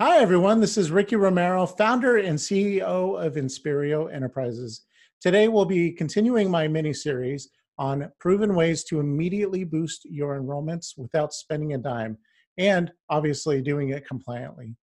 Hi, 0.00 0.18
everyone. 0.18 0.60
This 0.60 0.78
is 0.78 0.92
Ricky 0.92 1.16
Romero, 1.16 1.66
founder 1.66 2.18
and 2.18 2.38
CEO 2.38 3.20
of 3.20 3.34
Inspirio 3.34 4.06
Enterprises. 4.14 4.82
Today, 5.20 5.48
we'll 5.48 5.64
be 5.64 5.90
continuing 5.90 6.48
my 6.48 6.68
mini 6.68 6.92
series 6.92 7.48
on 7.78 8.08
proven 8.20 8.54
ways 8.54 8.84
to 8.84 9.00
immediately 9.00 9.64
boost 9.64 10.04
your 10.04 10.38
enrollments 10.38 10.96
without 10.96 11.34
spending 11.34 11.74
a 11.74 11.78
dime, 11.78 12.16
and 12.58 12.92
obviously 13.10 13.60
doing 13.60 13.88
it 13.88 14.06
compliantly. 14.06 14.76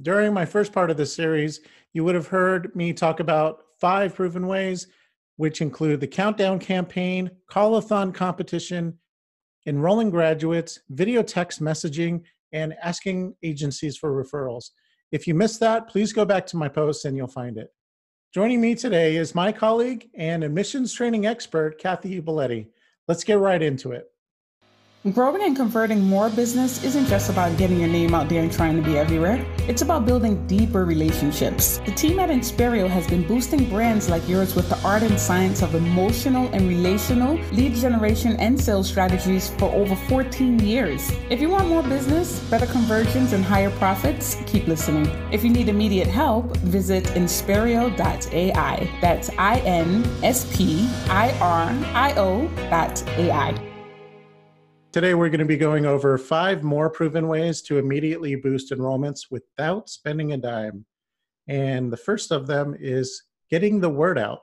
During 0.00 0.32
my 0.32 0.44
first 0.44 0.72
part 0.72 0.92
of 0.92 0.96
the 0.96 1.06
series, 1.06 1.58
you 1.92 2.04
would 2.04 2.14
have 2.14 2.28
heard 2.28 2.76
me 2.76 2.92
talk 2.92 3.18
about 3.18 3.64
five 3.80 4.14
proven 4.14 4.46
ways, 4.46 4.86
which 5.38 5.60
include 5.60 5.98
the 5.98 6.06
countdown 6.06 6.60
campaign, 6.60 7.32
call-a-thon 7.50 8.12
competition, 8.12 8.96
enrolling 9.66 10.10
graduates, 10.10 10.78
video 10.88 11.24
text 11.24 11.60
messaging, 11.60 12.22
and 12.56 12.74
asking 12.82 13.34
agencies 13.42 13.96
for 13.96 14.10
referrals. 14.12 14.70
If 15.12 15.26
you 15.26 15.34
missed 15.34 15.60
that, 15.60 15.88
please 15.88 16.12
go 16.12 16.24
back 16.24 16.46
to 16.46 16.56
my 16.56 16.68
post 16.68 17.04
and 17.04 17.16
you'll 17.16 17.28
find 17.28 17.58
it. 17.58 17.68
Joining 18.32 18.60
me 18.60 18.74
today 18.74 19.16
is 19.16 19.34
my 19.34 19.52
colleague 19.52 20.08
and 20.14 20.42
admissions 20.42 20.92
training 20.92 21.26
expert, 21.26 21.78
Kathy 21.78 22.20
Belletty. 22.20 22.68
Let's 23.08 23.24
get 23.24 23.38
right 23.38 23.62
into 23.62 23.92
it. 23.92 24.06
Growing 25.12 25.42
and 25.44 25.54
converting 25.54 26.02
more 26.02 26.28
business 26.28 26.82
isn't 26.82 27.06
just 27.06 27.30
about 27.30 27.56
getting 27.56 27.78
your 27.78 27.88
name 27.88 28.12
out 28.12 28.28
there 28.28 28.42
and 28.42 28.50
trying 28.50 28.74
to 28.74 28.82
be 28.82 28.98
everywhere. 28.98 29.46
It's 29.68 29.82
about 29.82 30.04
building 30.04 30.44
deeper 30.48 30.84
relationships. 30.84 31.78
The 31.86 31.92
team 31.92 32.18
at 32.18 32.28
Inspirio 32.28 32.88
has 32.88 33.06
been 33.06 33.22
boosting 33.22 33.70
brands 33.70 34.08
like 34.08 34.28
yours 34.28 34.56
with 34.56 34.68
the 34.68 34.76
art 34.80 35.04
and 35.04 35.16
science 35.16 35.62
of 35.62 35.76
emotional 35.76 36.48
and 36.52 36.66
relational 36.68 37.38
lead 37.52 37.76
generation 37.76 38.34
and 38.40 38.60
sales 38.60 38.88
strategies 38.88 39.50
for 39.50 39.70
over 39.70 39.94
14 39.94 40.58
years. 40.58 41.08
If 41.30 41.40
you 41.40 41.50
want 41.50 41.68
more 41.68 41.84
business, 41.84 42.40
better 42.50 42.66
conversions, 42.66 43.32
and 43.32 43.44
higher 43.44 43.70
profits, 43.78 44.38
keep 44.46 44.66
listening. 44.66 45.06
If 45.30 45.44
you 45.44 45.50
need 45.50 45.68
immediate 45.68 46.08
help, 46.08 46.56
visit 46.56 47.04
inspirio.ai. 47.14 48.90
That's 49.00 49.30
I 49.38 49.58
N 49.60 50.04
S 50.24 50.52
P 50.56 50.88
I 51.08 51.30
R 51.38 51.70
I 51.94 52.12
O 52.16 52.48
dot 52.70 53.06
AI. 53.10 53.65
Today, 54.96 55.12
we're 55.12 55.28
going 55.28 55.40
to 55.40 55.44
be 55.44 55.58
going 55.58 55.84
over 55.84 56.16
five 56.16 56.62
more 56.62 56.88
proven 56.88 57.28
ways 57.28 57.60
to 57.60 57.76
immediately 57.76 58.34
boost 58.34 58.72
enrollments 58.72 59.24
without 59.30 59.90
spending 59.90 60.32
a 60.32 60.38
dime. 60.38 60.86
And 61.46 61.92
the 61.92 61.98
first 61.98 62.32
of 62.32 62.46
them 62.46 62.74
is 62.80 63.24
getting 63.50 63.78
the 63.78 63.90
word 63.90 64.18
out. 64.18 64.38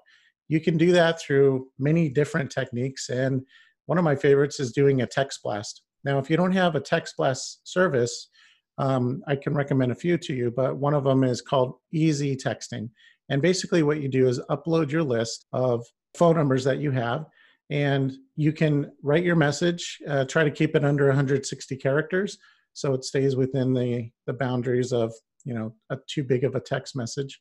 You 0.49 0.59
can 0.59 0.77
do 0.77 0.91
that 0.91 1.19
through 1.19 1.69
many 1.79 2.07
different 2.07 2.51
techniques. 2.51 3.09
And 3.09 3.41
one 3.87 3.97
of 3.97 4.03
my 4.03 4.15
favorites 4.15 4.59
is 4.59 4.71
doing 4.71 5.01
a 5.01 5.07
text 5.07 5.39
blast. 5.41 5.81
Now, 6.03 6.19
if 6.19 6.29
you 6.29 6.37
don't 6.37 6.51
have 6.51 6.75
a 6.75 6.79
text 6.79 7.17
blast 7.17 7.61
service, 7.63 8.29
um, 8.77 9.23
I 9.27 9.35
can 9.35 9.55
recommend 9.55 9.91
a 9.91 9.95
few 9.95 10.19
to 10.19 10.35
you, 10.35 10.51
but 10.55 10.77
one 10.77 10.93
of 10.93 11.03
them 11.03 11.23
is 11.23 11.41
called 11.41 11.77
EZ 11.95 12.21
Texting. 12.35 12.91
And 13.27 13.41
basically, 13.41 13.81
what 13.81 14.03
you 14.03 14.07
do 14.07 14.27
is 14.27 14.39
upload 14.51 14.91
your 14.91 15.01
list 15.01 15.47
of 15.51 15.83
phone 16.15 16.35
numbers 16.35 16.63
that 16.65 16.77
you 16.77 16.91
have 16.91 17.25
and 17.73 18.13
you 18.35 18.53
can 18.53 18.89
write 19.01 19.23
your 19.23 19.35
message 19.35 19.99
uh, 20.07 20.23
try 20.25 20.43
to 20.45 20.51
keep 20.51 20.75
it 20.75 20.85
under 20.85 21.07
160 21.07 21.75
characters 21.75 22.37
so 22.73 22.93
it 22.93 23.03
stays 23.03 23.35
within 23.35 23.73
the 23.73 24.09
the 24.25 24.33
boundaries 24.33 24.91
of 24.91 25.13
you 25.45 25.53
know 25.53 25.73
a 25.89 25.97
too 26.07 26.23
big 26.23 26.43
of 26.43 26.55
a 26.55 26.59
text 26.59 26.95
message. 26.95 27.39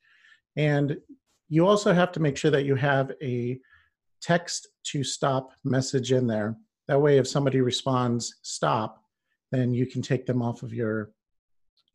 And 0.56 0.96
you 1.48 1.66
also 1.66 1.92
have 1.92 2.12
to 2.12 2.20
make 2.20 2.36
sure 2.36 2.50
that 2.50 2.64
you 2.64 2.74
have 2.76 3.12
a 3.22 3.58
text 4.20 4.68
to 4.84 5.02
stop 5.02 5.50
message 5.64 6.12
in 6.12 6.26
there. 6.26 6.56
That 6.88 7.00
way 7.00 7.18
if 7.18 7.26
somebody 7.26 7.60
responds 7.60 8.34
stop 8.42 8.98
then 9.50 9.74
you 9.74 9.84
can 9.84 10.00
take 10.00 10.24
them 10.24 10.40
off 10.40 10.62
of 10.62 10.72
your 10.72 11.10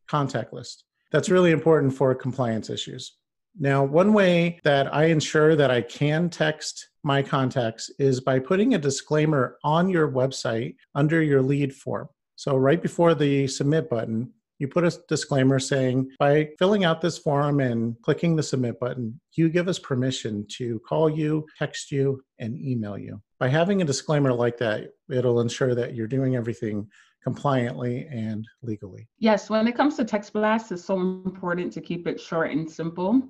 contact 0.06 0.52
list. 0.52 0.84
That's 1.10 1.28
really 1.28 1.50
important 1.50 1.92
for 1.92 2.14
compliance 2.14 2.70
issues 2.70 3.16
now, 3.58 3.84
one 3.84 4.12
way 4.12 4.60
that 4.62 4.92
I 4.94 5.06
ensure 5.06 5.56
that 5.56 5.70
I 5.70 5.82
can 5.82 6.30
text 6.30 6.90
my 7.02 7.22
contacts 7.22 7.90
is 7.98 8.20
by 8.20 8.38
putting 8.38 8.74
a 8.74 8.78
disclaimer 8.78 9.58
on 9.64 9.88
your 9.88 10.10
website 10.10 10.76
under 10.94 11.22
your 11.22 11.42
lead 11.42 11.74
form. 11.74 12.08
So, 12.36 12.56
right 12.56 12.80
before 12.80 13.14
the 13.14 13.48
submit 13.48 13.90
button, 13.90 14.32
you 14.58 14.68
put 14.68 14.84
a 14.84 14.96
disclaimer 15.08 15.58
saying, 15.58 16.10
by 16.18 16.50
filling 16.58 16.84
out 16.84 17.00
this 17.00 17.18
form 17.18 17.60
and 17.60 17.96
clicking 18.02 18.34
the 18.36 18.42
submit 18.42 18.78
button, 18.80 19.20
you 19.34 19.48
give 19.48 19.68
us 19.68 19.78
permission 19.78 20.46
to 20.56 20.80
call 20.80 21.08
you, 21.08 21.46
text 21.58 21.92
you, 21.92 22.22
and 22.38 22.58
email 22.58 22.98
you. 22.98 23.20
By 23.38 23.48
having 23.48 23.82
a 23.82 23.84
disclaimer 23.84 24.32
like 24.32 24.58
that, 24.58 24.90
it'll 25.10 25.40
ensure 25.40 25.74
that 25.76 25.94
you're 25.94 26.08
doing 26.08 26.34
everything 26.34 26.88
compliantly 27.28 28.06
and 28.10 28.48
legally. 28.62 29.06
Yes, 29.18 29.50
when 29.50 29.68
it 29.68 29.76
comes 29.76 29.96
to 29.96 30.04
text 30.04 30.32
blasts, 30.32 30.72
it's 30.72 30.82
so 30.82 30.98
important 30.98 31.70
to 31.74 31.80
keep 31.82 32.06
it 32.06 32.18
short 32.18 32.50
and 32.52 32.70
simple. 32.70 33.22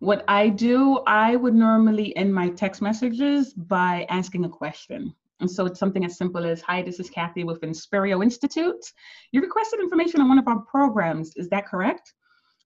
What 0.00 0.24
I 0.26 0.48
do, 0.48 0.98
I 1.06 1.36
would 1.36 1.54
normally 1.54 2.16
end 2.16 2.34
my 2.34 2.48
text 2.48 2.82
messages 2.82 3.54
by 3.54 4.06
asking 4.10 4.44
a 4.44 4.48
question. 4.48 5.14
And 5.38 5.48
so 5.48 5.66
it's 5.66 5.78
something 5.78 6.04
as 6.04 6.18
simple 6.18 6.44
as 6.44 6.62
Hi, 6.62 6.82
this 6.82 6.98
is 6.98 7.08
Kathy 7.10 7.44
with 7.44 7.60
Inspirio 7.60 8.24
Institute. 8.24 8.84
You 9.30 9.40
requested 9.40 9.78
information 9.78 10.20
on 10.20 10.28
one 10.28 10.40
of 10.40 10.48
our 10.48 10.58
programs. 10.62 11.30
Is 11.36 11.48
that 11.50 11.66
correct? 11.66 12.12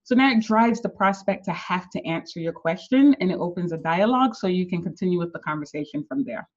So 0.01 0.15
now 0.15 0.31
it 0.31 0.41
drives 0.41 0.81
the 0.81 0.89
prospect 0.89 1.45
to 1.45 1.51
have 1.51 1.87
to 1.91 2.03
answer 2.03 2.39
your 2.39 2.53
question 2.53 3.15
and 3.19 3.29
it 3.29 3.37
opens 3.37 3.73
a 3.73 3.77
dialogue 3.77 4.33
so 4.33 4.47
you 4.47 4.67
can 4.67 4.81
continue 4.81 5.19
with 5.19 5.33
the 5.33 5.39
conversation 5.49 6.03
from 6.07 6.23
there. 6.23 6.49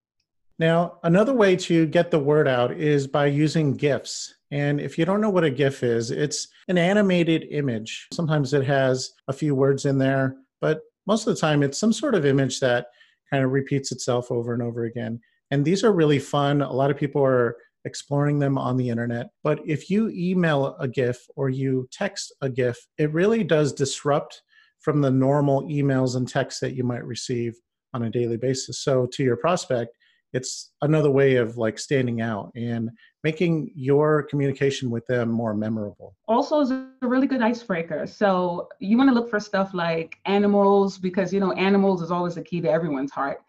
Now, 0.63 1.01
another 1.03 1.35
way 1.35 1.57
to 1.57 1.87
get 1.87 2.13
the 2.13 2.21
word 2.21 2.47
out 2.47 2.71
is 2.71 3.09
by 3.09 3.27
using 3.27 3.75
GIFs. 3.75 4.33
And 4.53 4.81
if 4.81 4.97
you 4.97 5.05
don't 5.05 5.21
know 5.21 5.29
what 5.29 5.43
a 5.43 5.51
GIF 5.51 5.83
is, 5.83 6.13
it's 6.13 6.47
an 6.69 6.79
animated 6.79 7.49
image. 7.51 8.07
Sometimes 8.13 8.55
it 8.55 8.65
has 8.65 9.11
a 9.27 9.33
few 9.33 9.57
words 9.57 9.87
in 9.87 9.99
there, 9.99 10.37
but 10.61 10.83
most 11.05 11.27
of 11.27 11.35
the 11.35 11.41
time 11.41 11.65
it's 11.65 11.79
some 11.81 11.93
sort 11.93 12.15
of 12.15 12.25
image 12.25 12.61
that 12.61 12.87
kind 13.29 13.45
of 13.45 13.51
repeats 13.51 13.91
itself 13.91 14.31
over 14.31 14.55
and 14.55 14.63
over 14.63 14.85
again. 14.85 15.19
And 15.51 15.65
these 15.65 15.83
are 15.83 15.91
really 15.91 16.21
fun. 16.21 16.63
A 16.63 16.73
lot 16.73 16.93
of 16.93 16.97
people 16.97 17.25
are 17.25 17.57
exploring 17.85 18.39
them 18.39 18.57
on 18.57 18.77
the 18.77 18.89
internet. 18.89 19.31
But 19.43 19.59
if 19.67 19.91
you 19.91 20.11
email 20.15 20.77
a 20.79 20.87
GIF 20.87 21.27
or 21.35 21.49
you 21.51 21.89
text 21.91 22.33
a 22.41 22.49
GIF, 22.49 22.79
it 22.99 23.13
really 23.13 23.43
does 23.43 23.73
disrupt 23.73 24.43
from 24.79 25.01
the 25.01 25.11
normal 25.11 25.65
emails 25.65 26.15
and 26.15 26.29
texts 26.29 26.61
that 26.61 26.77
you 26.77 26.85
might 26.85 27.05
receive 27.05 27.57
on 27.95 28.05
a 28.05 28.11
daily 28.11 28.37
basis. 28.37 28.79
So 28.79 29.09
to 29.15 29.25
your 29.25 29.37
prospect, 29.37 29.97
it's 30.33 30.71
another 30.81 31.11
way 31.11 31.37
of 31.37 31.57
like 31.59 31.79
standing 31.79 32.21
out 32.21 32.53
and 32.55 32.91
making 33.23 33.71
your 33.75 34.25
communication 34.25 34.91
with 34.91 35.07
them 35.07 35.31
more 35.31 35.55
memorable. 35.55 36.17
Also, 36.27 36.61
is 36.61 36.71
a 36.71 36.89
really 37.03 37.27
good 37.27 37.43
icebreaker. 37.43 38.07
So 38.07 38.69
you 38.81 38.97
want 38.97 39.11
to 39.11 39.15
look 39.15 39.31
for 39.31 39.41
stuff 39.41 39.75
like 39.75 40.17
animals 40.25 40.99
because 40.99 41.33
you 41.33 41.41
know 41.41 41.53
animals 41.53 42.03
is 42.03 42.11
always 42.11 42.35
the 42.37 42.43
key 42.43 42.61
to 42.63 42.71
everyone's 42.71 43.13
heart. 43.13 43.43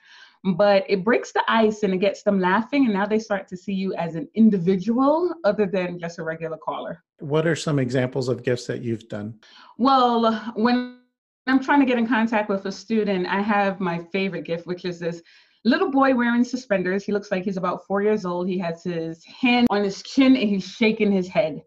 But 0.55 0.83
it 0.89 1.05
breaks 1.05 1.31
the 1.31 1.41
ice 1.47 1.83
and 1.83 1.93
it 1.93 1.99
gets 1.99 2.23
them 2.23 2.37
laughing, 2.37 2.83
and 2.83 2.93
now 2.93 3.05
they 3.05 3.19
start 3.19 3.47
to 3.47 3.55
see 3.55 3.73
you 3.73 3.93
as 3.93 4.15
an 4.15 4.27
individual 4.35 5.33
other 5.45 5.65
than 5.65 5.97
just 5.97 6.19
a 6.19 6.23
regular 6.23 6.57
caller. 6.57 7.01
What 7.19 7.47
are 7.47 7.55
some 7.55 7.79
examples 7.79 8.27
of 8.27 8.43
GIFs 8.43 8.67
that 8.67 8.81
you've 8.81 9.07
done? 9.07 9.39
Well, 9.77 10.33
when 10.55 10.99
I'm 11.47 11.63
trying 11.63 11.79
to 11.79 11.85
get 11.85 11.97
in 11.97 12.05
contact 12.05 12.49
with 12.49 12.65
a 12.65 12.73
student, 12.73 13.25
I 13.27 13.41
have 13.41 13.79
my 13.79 13.99
favorite 14.11 14.43
GIF 14.43 14.67
which 14.67 14.83
is 14.83 14.99
this 14.99 15.21
little 15.65 15.89
boy 15.89 16.13
wearing 16.13 16.43
suspenders. 16.43 17.03
He 17.03 17.11
looks 17.11 17.31
like 17.31 17.43
he's 17.43 17.57
about 17.57 17.85
four 17.87 18.01
years 18.01 18.25
old. 18.25 18.47
He 18.47 18.57
has 18.59 18.83
his 18.83 19.23
hand 19.25 19.67
on 19.69 19.83
his 19.83 20.01
chin 20.03 20.35
and 20.35 20.49
he's 20.49 20.67
shaking 20.67 21.11
his 21.11 21.27
head. 21.27 21.61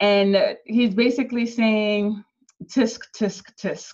And 0.00 0.56
he's 0.64 0.94
basically 0.94 1.46
saying, 1.46 2.22
tisk, 2.64 3.00
tisk, 3.16 3.44
tisk. 3.60 3.92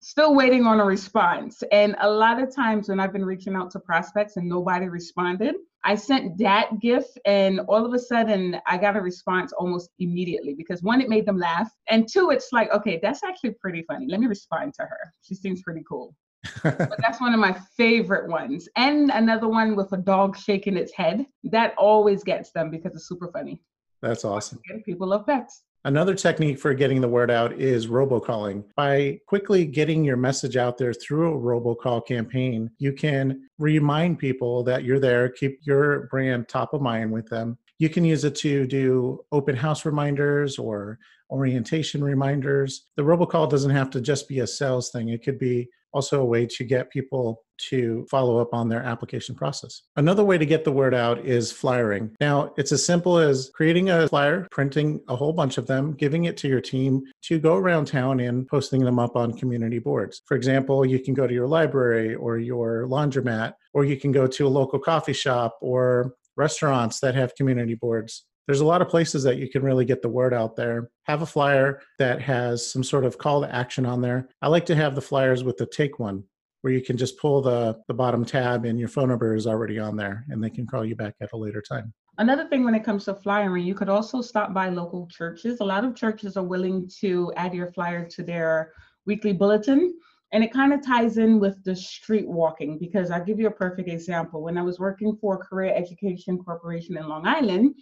Still 0.00 0.34
waiting 0.34 0.66
on 0.66 0.80
a 0.80 0.84
response. 0.84 1.62
And 1.70 1.94
a 2.00 2.10
lot 2.10 2.42
of 2.42 2.54
times 2.54 2.88
when 2.88 2.98
I've 2.98 3.12
been 3.12 3.24
reaching 3.24 3.54
out 3.54 3.70
to 3.72 3.80
prospects 3.80 4.36
and 4.36 4.48
nobody 4.48 4.88
responded, 4.88 5.54
I 5.84 5.94
sent 5.94 6.38
that 6.38 6.80
GIF, 6.80 7.04
and 7.24 7.60
all 7.60 7.84
of 7.84 7.92
a 7.92 7.98
sudden 7.98 8.56
I 8.66 8.78
got 8.78 8.96
a 8.96 9.00
response 9.00 9.52
almost 9.52 9.90
immediately 9.98 10.54
because 10.54 10.82
one, 10.82 11.00
it 11.00 11.08
made 11.08 11.26
them 11.26 11.38
laugh, 11.38 11.70
and 11.88 12.08
two, 12.08 12.30
it's 12.30 12.48
like, 12.52 12.70
okay, 12.72 13.00
that's 13.02 13.24
actually 13.24 13.54
pretty 13.60 13.82
funny. 13.82 14.06
Let 14.08 14.20
me 14.20 14.28
respond 14.28 14.74
to 14.74 14.82
her. 14.82 15.12
She 15.22 15.34
seems 15.34 15.62
pretty 15.62 15.82
cool 15.88 16.14
but 16.62 16.98
that's 16.98 17.20
one 17.20 17.34
of 17.34 17.40
my 17.40 17.56
favorite 17.76 18.28
ones. 18.28 18.68
And 18.76 19.10
another 19.10 19.48
one 19.48 19.76
with 19.76 19.92
a 19.92 19.96
dog 19.96 20.36
shaking 20.36 20.76
its 20.76 20.92
head. 20.92 21.26
That 21.44 21.74
always 21.76 22.24
gets 22.24 22.52
them 22.52 22.70
because 22.70 22.94
it's 22.94 23.08
super 23.08 23.30
funny. 23.32 23.60
That's 24.00 24.24
awesome. 24.24 24.58
People 24.84 25.08
love 25.08 25.26
pets. 25.26 25.62
Another 25.84 26.14
technique 26.14 26.60
for 26.60 26.74
getting 26.74 27.00
the 27.00 27.08
word 27.08 27.30
out 27.30 27.52
is 27.54 27.88
robocalling. 27.88 28.64
By 28.76 29.18
quickly 29.26 29.64
getting 29.64 30.04
your 30.04 30.16
message 30.16 30.56
out 30.56 30.78
there 30.78 30.94
through 30.94 31.34
a 31.34 31.40
robocall 31.40 32.06
campaign, 32.06 32.70
you 32.78 32.92
can 32.92 33.48
remind 33.58 34.20
people 34.20 34.62
that 34.64 34.84
you're 34.84 35.00
there, 35.00 35.28
keep 35.28 35.58
your 35.62 36.06
brand 36.06 36.48
top 36.48 36.72
of 36.72 36.82
mind 36.82 37.10
with 37.10 37.28
them. 37.28 37.58
You 37.78 37.88
can 37.88 38.04
use 38.04 38.24
it 38.24 38.34
to 38.36 38.66
do 38.66 39.24
open 39.32 39.56
house 39.56 39.84
reminders 39.84 40.58
or 40.58 40.98
orientation 41.30 42.04
reminders. 42.04 42.86
The 42.96 43.02
robocall 43.02 43.50
doesn't 43.50 43.70
have 43.70 43.90
to 43.90 44.00
just 44.00 44.28
be 44.28 44.40
a 44.40 44.46
sales 44.46 44.90
thing, 44.90 45.08
it 45.08 45.22
could 45.24 45.38
be 45.38 45.68
also 45.92 46.20
a 46.20 46.24
way 46.24 46.46
to 46.46 46.64
get 46.64 46.90
people 46.90 47.44
to 47.58 48.06
follow 48.10 48.38
up 48.38 48.52
on 48.52 48.68
their 48.68 48.82
application 48.82 49.34
process. 49.34 49.82
Another 49.96 50.24
way 50.24 50.38
to 50.38 50.46
get 50.46 50.64
the 50.64 50.72
word 50.72 50.94
out 50.94 51.24
is 51.24 51.52
flyering. 51.52 52.10
Now, 52.20 52.52
it's 52.56 52.72
as 52.72 52.84
simple 52.84 53.18
as 53.18 53.50
creating 53.54 53.90
a 53.90 54.08
flyer, 54.08 54.48
printing 54.50 55.00
a 55.08 55.16
whole 55.16 55.32
bunch 55.32 55.58
of 55.58 55.66
them, 55.66 55.92
giving 55.92 56.24
it 56.24 56.36
to 56.38 56.48
your 56.48 56.60
team 56.60 57.02
to 57.22 57.38
go 57.38 57.54
around 57.56 57.86
town 57.86 58.20
and 58.20 58.48
posting 58.48 58.84
them 58.84 58.98
up 58.98 59.16
on 59.16 59.36
community 59.36 59.78
boards. 59.78 60.22
For 60.26 60.36
example, 60.36 60.84
you 60.84 60.98
can 60.98 61.14
go 61.14 61.26
to 61.26 61.34
your 61.34 61.46
library 61.46 62.14
or 62.14 62.38
your 62.38 62.86
laundromat, 62.88 63.54
or 63.74 63.84
you 63.84 63.96
can 63.96 64.12
go 64.12 64.26
to 64.26 64.46
a 64.46 64.48
local 64.48 64.78
coffee 64.78 65.12
shop 65.12 65.58
or 65.60 66.14
restaurants 66.36 67.00
that 67.00 67.14
have 67.14 67.34
community 67.34 67.74
boards 67.74 68.24
there's 68.46 68.60
a 68.60 68.66
lot 68.66 68.82
of 68.82 68.88
places 68.88 69.22
that 69.22 69.38
you 69.38 69.48
can 69.48 69.62
really 69.62 69.84
get 69.84 70.02
the 70.02 70.08
word 70.08 70.34
out 70.34 70.56
there. 70.56 70.90
Have 71.04 71.22
a 71.22 71.26
flyer 71.26 71.80
that 71.98 72.20
has 72.20 72.70
some 72.70 72.82
sort 72.82 73.04
of 73.04 73.18
call 73.18 73.42
to 73.42 73.54
action 73.54 73.86
on 73.86 74.00
there. 74.00 74.28
I 74.40 74.48
like 74.48 74.66
to 74.66 74.74
have 74.74 74.94
the 74.94 75.00
flyers 75.00 75.44
with 75.44 75.56
the 75.56 75.66
take 75.66 75.98
one 75.98 76.24
where 76.62 76.72
you 76.72 76.80
can 76.80 76.96
just 76.96 77.18
pull 77.18 77.42
the, 77.42 77.80
the 77.88 77.94
bottom 77.94 78.24
tab 78.24 78.64
and 78.64 78.78
your 78.78 78.88
phone 78.88 79.08
number 79.08 79.34
is 79.34 79.46
already 79.46 79.78
on 79.78 79.96
there 79.96 80.24
and 80.28 80.42
they 80.42 80.50
can 80.50 80.66
call 80.66 80.84
you 80.84 80.94
back 80.94 81.14
at 81.20 81.32
a 81.32 81.36
later 81.36 81.62
time. 81.62 81.92
Another 82.18 82.46
thing 82.46 82.64
when 82.64 82.74
it 82.74 82.84
comes 82.84 83.04
to 83.06 83.14
flyering, 83.14 83.64
you 83.64 83.74
could 83.74 83.88
also 83.88 84.20
stop 84.20 84.52
by 84.52 84.68
local 84.68 85.06
churches. 85.08 85.60
A 85.60 85.64
lot 85.64 85.84
of 85.84 85.96
churches 85.96 86.36
are 86.36 86.44
willing 86.44 86.88
to 87.00 87.32
add 87.36 87.54
your 87.54 87.72
flyer 87.72 88.04
to 88.10 88.22
their 88.22 88.72
weekly 89.06 89.32
bulletin. 89.32 89.94
And 90.32 90.42
it 90.42 90.52
kind 90.52 90.72
of 90.72 90.84
ties 90.84 91.18
in 91.18 91.38
with 91.38 91.62
the 91.62 91.76
street 91.76 92.26
walking 92.26 92.78
because 92.78 93.10
I'll 93.10 93.24
give 93.24 93.38
you 93.38 93.48
a 93.48 93.50
perfect 93.50 93.88
example. 93.88 94.42
When 94.42 94.56
I 94.56 94.62
was 94.62 94.78
working 94.78 95.14
for 95.20 95.36
Career 95.36 95.74
Education 95.74 96.38
Corporation 96.38 96.96
in 96.96 97.06
Long 97.06 97.26
Island, 97.26 97.74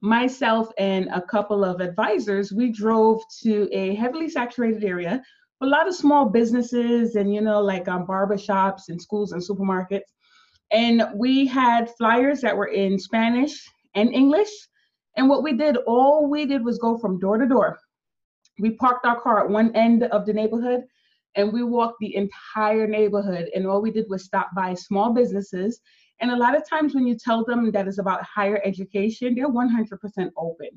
myself 0.00 0.68
and 0.78 1.08
a 1.12 1.22
couple 1.22 1.64
of 1.64 1.80
advisors, 1.80 2.52
we 2.52 2.72
drove 2.72 3.22
to 3.44 3.68
a 3.72 3.94
heavily 3.94 4.28
saturated 4.28 4.82
area, 4.82 5.22
a 5.60 5.66
lot 5.66 5.86
of 5.86 5.94
small 5.94 6.28
businesses 6.28 7.14
and, 7.14 7.32
you 7.32 7.40
know, 7.40 7.60
like 7.60 7.86
um, 7.86 8.04
and 8.10 9.00
schools 9.00 9.30
and 9.30 9.40
supermarkets. 9.40 10.10
And 10.72 11.04
we 11.14 11.46
had 11.46 11.88
flyers 11.96 12.40
that 12.40 12.56
were 12.56 12.66
in 12.66 12.98
Spanish 12.98 13.64
and 13.94 14.12
English. 14.12 14.50
And 15.16 15.28
what 15.28 15.44
we 15.44 15.52
did, 15.52 15.76
all 15.86 16.28
we 16.28 16.46
did 16.46 16.64
was 16.64 16.78
go 16.78 16.98
from 16.98 17.20
door 17.20 17.38
to 17.38 17.46
door. 17.46 17.78
We 18.58 18.70
parked 18.70 19.06
our 19.06 19.20
car 19.20 19.44
at 19.44 19.50
one 19.50 19.74
end 19.76 20.02
of 20.02 20.26
the 20.26 20.32
neighborhood 20.32 20.82
and 21.34 21.52
we 21.52 21.62
walked 21.64 21.96
the 22.00 22.14
entire 22.14 22.86
neighborhood. 22.86 23.48
And 23.54 23.66
all 23.66 23.80
we 23.80 23.90
did 23.90 24.06
was 24.08 24.24
stop 24.24 24.50
by 24.54 24.74
small 24.74 25.12
businesses 25.12 25.80
and 26.22 26.30
a 26.30 26.36
lot 26.36 26.56
of 26.56 26.66
times 26.68 26.94
when 26.94 27.06
you 27.06 27.16
tell 27.16 27.44
them 27.44 27.72
that 27.72 27.88
it's 27.88 27.98
about 27.98 28.22
higher 28.22 28.62
education, 28.64 29.34
they're 29.34 29.50
100% 29.50 30.30
open. 30.36 30.68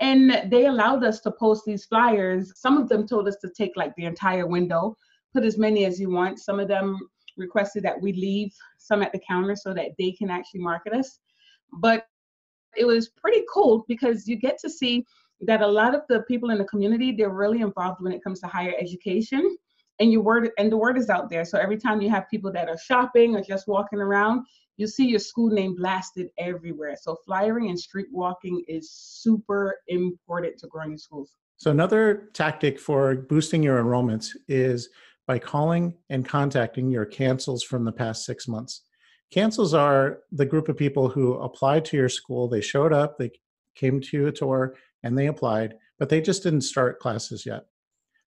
And 0.00 0.50
they 0.50 0.66
allowed 0.66 1.02
us 1.02 1.20
to 1.20 1.30
post 1.30 1.64
these 1.66 1.86
flyers. 1.86 2.52
Some 2.56 2.76
of 2.76 2.90
them 2.90 3.06
told 3.08 3.26
us 3.26 3.36
to 3.40 3.50
take 3.56 3.72
like 3.74 3.94
the 3.96 4.04
entire 4.04 4.46
window, 4.46 4.96
put 5.32 5.44
as 5.44 5.56
many 5.56 5.86
as 5.86 5.98
you 5.98 6.10
want. 6.10 6.40
Some 6.40 6.60
of 6.60 6.68
them 6.68 6.98
requested 7.38 7.82
that 7.84 8.02
we 8.02 8.12
leave 8.12 8.52
some 8.76 9.02
at 9.02 9.12
the 9.12 9.20
counter 9.26 9.56
so 9.56 9.72
that 9.72 9.92
they 9.98 10.12
can 10.12 10.28
actually 10.28 10.60
market 10.60 10.92
us. 10.92 11.20
But 11.80 12.04
it 12.76 12.84
was 12.84 13.08
pretty 13.08 13.44
cool 13.52 13.86
because 13.88 14.28
you 14.28 14.36
get 14.36 14.58
to 14.58 14.68
see 14.68 15.06
that 15.40 15.62
a 15.62 15.66
lot 15.66 15.94
of 15.94 16.02
the 16.10 16.20
people 16.28 16.50
in 16.50 16.58
the 16.58 16.64
community, 16.64 17.12
they're 17.12 17.30
really 17.30 17.62
involved 17.62 18.02
when 18.02 18.12
it 18.12 18.22
comes 18.22 18.40
to 18.40 18.46
higher 18.46 18.74
education 18.78 19.56
and 20.02 20.12
your 20.12 20.20
word 20.20 20.50
and 20.58 20.70
the 20.70 20.76
word 20.76 20.98
is 20.98 21.08
out 21.08 21.30
there. 21.30 21.44
So 21.44 21.58
every 21.58 21.78
time 21.78 22.02
you 22.02 22.10
have 22.10 22.28
people 22.28 22.50
that 22.52 22.68
are 22.68 22.76
shopping 22.76 23.36
or 23.36 23.42
just 23.42 23.68
walking 23.68 24.00
around, 24.00 24.44
you 24.76 24.88
see 24.88 25.06
your 25.06 25.20
school 25.20 25.48
name 25.48 25.76
blasted 25.76 26.28
everywhere. 26.38 26.96
So 27.00 27.16
flyering 27.24 27.68
and 27.68 27.78
street 27.78 28.08
walking 28.10 28.64
is 28.66 28.90
super 28.90 29.76
important 29.86 30.58
to 30.58 30.66
growing 30.66 30.98
schools. 30.98 31.36
So 31.56 31.70
another 31.70 32.30
tactic 32.34 32.80
for 32.80 33.14
boosting 33.14 33.62
your 33.62 33.80
enrollments 33.80 34.30
is 34.48 34.88
by 35.28 35.38
calling 35.38 35.94
and 36.10 36.26
contacting 36.26 36.90
your 36.90 37.04
cancels 37.04 37.62
from 37.62 37.84
the 37.84 37.92
past 37.92 38.24
six 38.24 38.48
months. 38.48 38.82
Cancels 39.30 39.72
are 39.72 40.18
the 40.32 40.44
group 40.44 40.68
of 40.68 40.76
people 40.76 41.08
who 41.08 41.34
applied 41.34 41.84
to 41.86 41.96
your 41.96 42.08
school. 42.08 42.48
They 42.48 42.60
showed 42.60 42.92
up, 42.92 43.18
they 43.18 43.30
came 43.76 44.00
to 44.00 44.26
a 44.26 44.32
tour, 44.32 44.74
and 45.04 45.16
they 45.16 45.28
applied, 45.28 45.74
but 46.00 46.08
they 46.08 46.20
just 46.20 46.42
didn't 46.42 46.62
start 46.62 46.98
classes 46.98 47.46
yet. 47.46 47.66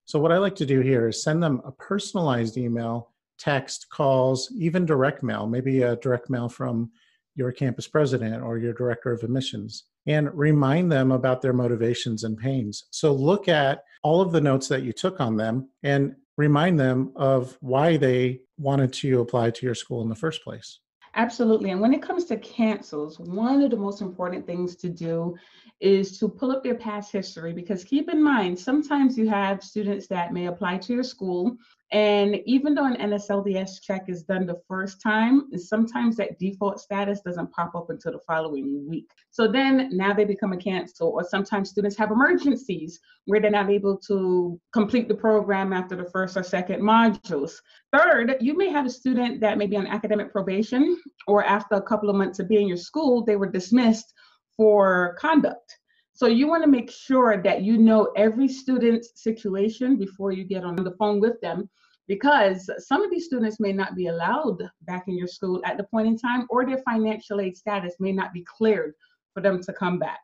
So, 0.06 0.20
what 0.20 0.30
I 0.30 0.38
like 0.38 0.54
to 0.56 0.66
do 0.66 0.80
here 0.80 1.08
is 1.08 1.22
send 1.22 1.42
them 1.42 1.60
a 1.64 1.72
personalized 1.72 2.56
email 2.56 3.12
text, 3.38 3.86
calls, 3.90 4.50
even 4.56 4.86
direct 4.86 5.22
mail, 5.22 5.48
maybe 5.48 5.82
a 5.82 5.96
direct 5.96 6.30
mail 6.30 6.48
from 6.48 6.90
your 7.34 7.50
campus 7.50 7.88
president 7.88 8.42
or 8.42 8.56
your 8.56 8.72
director 8.72 9.12
of 9.12 9.24
admissions, 9.24 9.84
and 10.06 10.32
remind 10.32 10.90
them 10.90 11.10
about 11.10 11.42
their 11.42 11.52
motivations 11.52 12.22
and 12.22 12.38
pains. 12.38 12.84
So 12.90 13.12
look 13.12 13.48
at 13.48 13.82
all 14.04 14.20
of 14.20 14.30
the 14.30 14.40
notes 14.40 14.68
that 14.68 14.84
you 14.84 14.92
took 14.92 15.20
on 15.20 15.36
them 15.36 15.68
and 15.82 16.14
remind 16.36 16.78
them 16.78 17.12
of 17.16 17.58
why 17.60 17.96
they 17.96 18.40
wanted 18.58 18.92
to 18.94 19.20
apply 19.20 19.50
to 19.50 19.66
your 19.66 19.74
school 19.74 20.02
in 20.02 20.08
the 20.08 20.14
first 20.14 20.44
place. 20.44 20.78
Absolutely. 21.16 21.70
And 21.70 21.80
when 21.80 21.94
it 21.94 22.02
comes 22.02 22.26
to 22.26 22.36
cancels, 22.36 23.18
one 23.18 23.62
of 23.62 23.70
the 23.70 23.76
most 23.76 24.02
important 24.02 24.46
things 24.46 24.76
to 24.76 24.88
do 24.88 25.34
is 25.80 26.18
to 26.18 26.28
pull 26.28 26.52
up 26.52 26.64
their 26.64 26.74
past 26.74 27.12
history 27.12 27.52
because 27.52 27.84
keep 27.84 28.08
in 28.08 28.22
mind, 28.22 28.58
sometimes 28.58 29.18
you 29.18 29.28
have 29.28 29.62
students 29.62 30.06
that 30.08 30.32
may 30.32 30.46
apply 30.46 30.78
to 30.78 30.94
your 30.94 31.02
school 31.02 31.56
and 31.92 32.40
even 32.46 32.74
though 32.74 32.86
an 32.86 32.96
NSLDS 32.96 33.80
check 33.80 34.08
is 34.08 34.24
done 34.24 34.44
the 34.44 34.60
first 34.66 35.00
time, 35.00 35.44
sometimes 35.56 36.16
that 36.16 36.38
default 36.38 36.80
status 36.80 37.20
doesn't 37.20 37.52
pop 37.52 37.76
up 37.76 37.90
until 37.90 38.12
the 38.12 38.18
following 38.26 38.88
week. 38.88 39.08
So 39.30 39.46
then 39.46 39.90
now 39.92 40.12
they 40.12 40.24
become 40.24 40.52
a 40.52 40.56
cancel, 40.56 41.10
or 41.10 41.22
sometimes 41.22 41.70
students 41.70 41.96
have 41.96 42.10
emergencies 42.10 42.98
where 43.26 43.40
they're 43.40 43.52
not 43.52 43.70
able 43.70 43.98
to 44.08 44.60
complete 44.72 45.06
the 45.06 45.14
program 45.14 45.72
after 45.72 45.94
the 45.94 46.10
first 46.10 46.36
or 46.36 46.42
second 46.42 46.82
modules. 46.82 47.52
Third, 47.92 48.36
you 48.40 48.56
may 48.56 48.68
have 48.70 48.86
a 48.86 48.90
student 48.90 49.40
that 49.40 49.56
may 49.56 49.68
be 49.68 49.76
on 49.76 49.86
academic 49.86 50.32
probation, 50.32 51.00
or 51.28 51.44
after 51.44 51.76
a 51.76 51.82
couple 51.82 52.10
of 52.10 52.16
months 52.16 52.40
of 52.40 52.48
being 52.48 52.62
in 52.62 52.68
your 52.68 52.76
school, 52.76 53.24
they 53.24 53.36
were 53.36 53.50
dismissed 53.50 54.12
for 54.56 55.16
conduct. 55.18 55.78
So 56.12 56.26
you 56.26 56.48
want 56.48 56.64
to 56.64 56.70
make 56.70 56.90
sure 56.90 57.42
that 57.42 57.62
you 57.62 57.76
know 57.76 58.10
every 58.16 58.48
student's 58.48 59.22
situation 59.22 59.96
before 59.96 60.32
you 60.32 60.44
get 60.44 60.64
on 60.64 60.76
the 60.76 60.94
phone 60.98 61.20
with 61.20 61.40
them 61.40 61.68
because 62.08 62.70
some 62.78 63.02
of 63.02 63.10
these 63.10 63.26
students 63.26 63.60
may 63.60 63.72
not 63.72 63.94
be 63.94 64.06
allowed 64.06 64.62
back 64.82 65.08
in 65.08 65.18
your 65.18 65.26
school 65.26 65.60
at 65.64 65.76
the 65.76 65.84
point 65.84 66.06
in 66.06 66.16
time 66.16 66.46
or 66.48 66.64
their 66.64 66.78
financial 66.78 67.40
aid 67.40 67.56
status 67.56 67.96
may 68.00 68.12
not 68.12 68.32
be 68.32 68.44
cleared 68.44 68.94
for 69.34 69.42
them 69.42 69.60
to 69.62 69.72
come 69.72 69.98
back. 69.98 70.20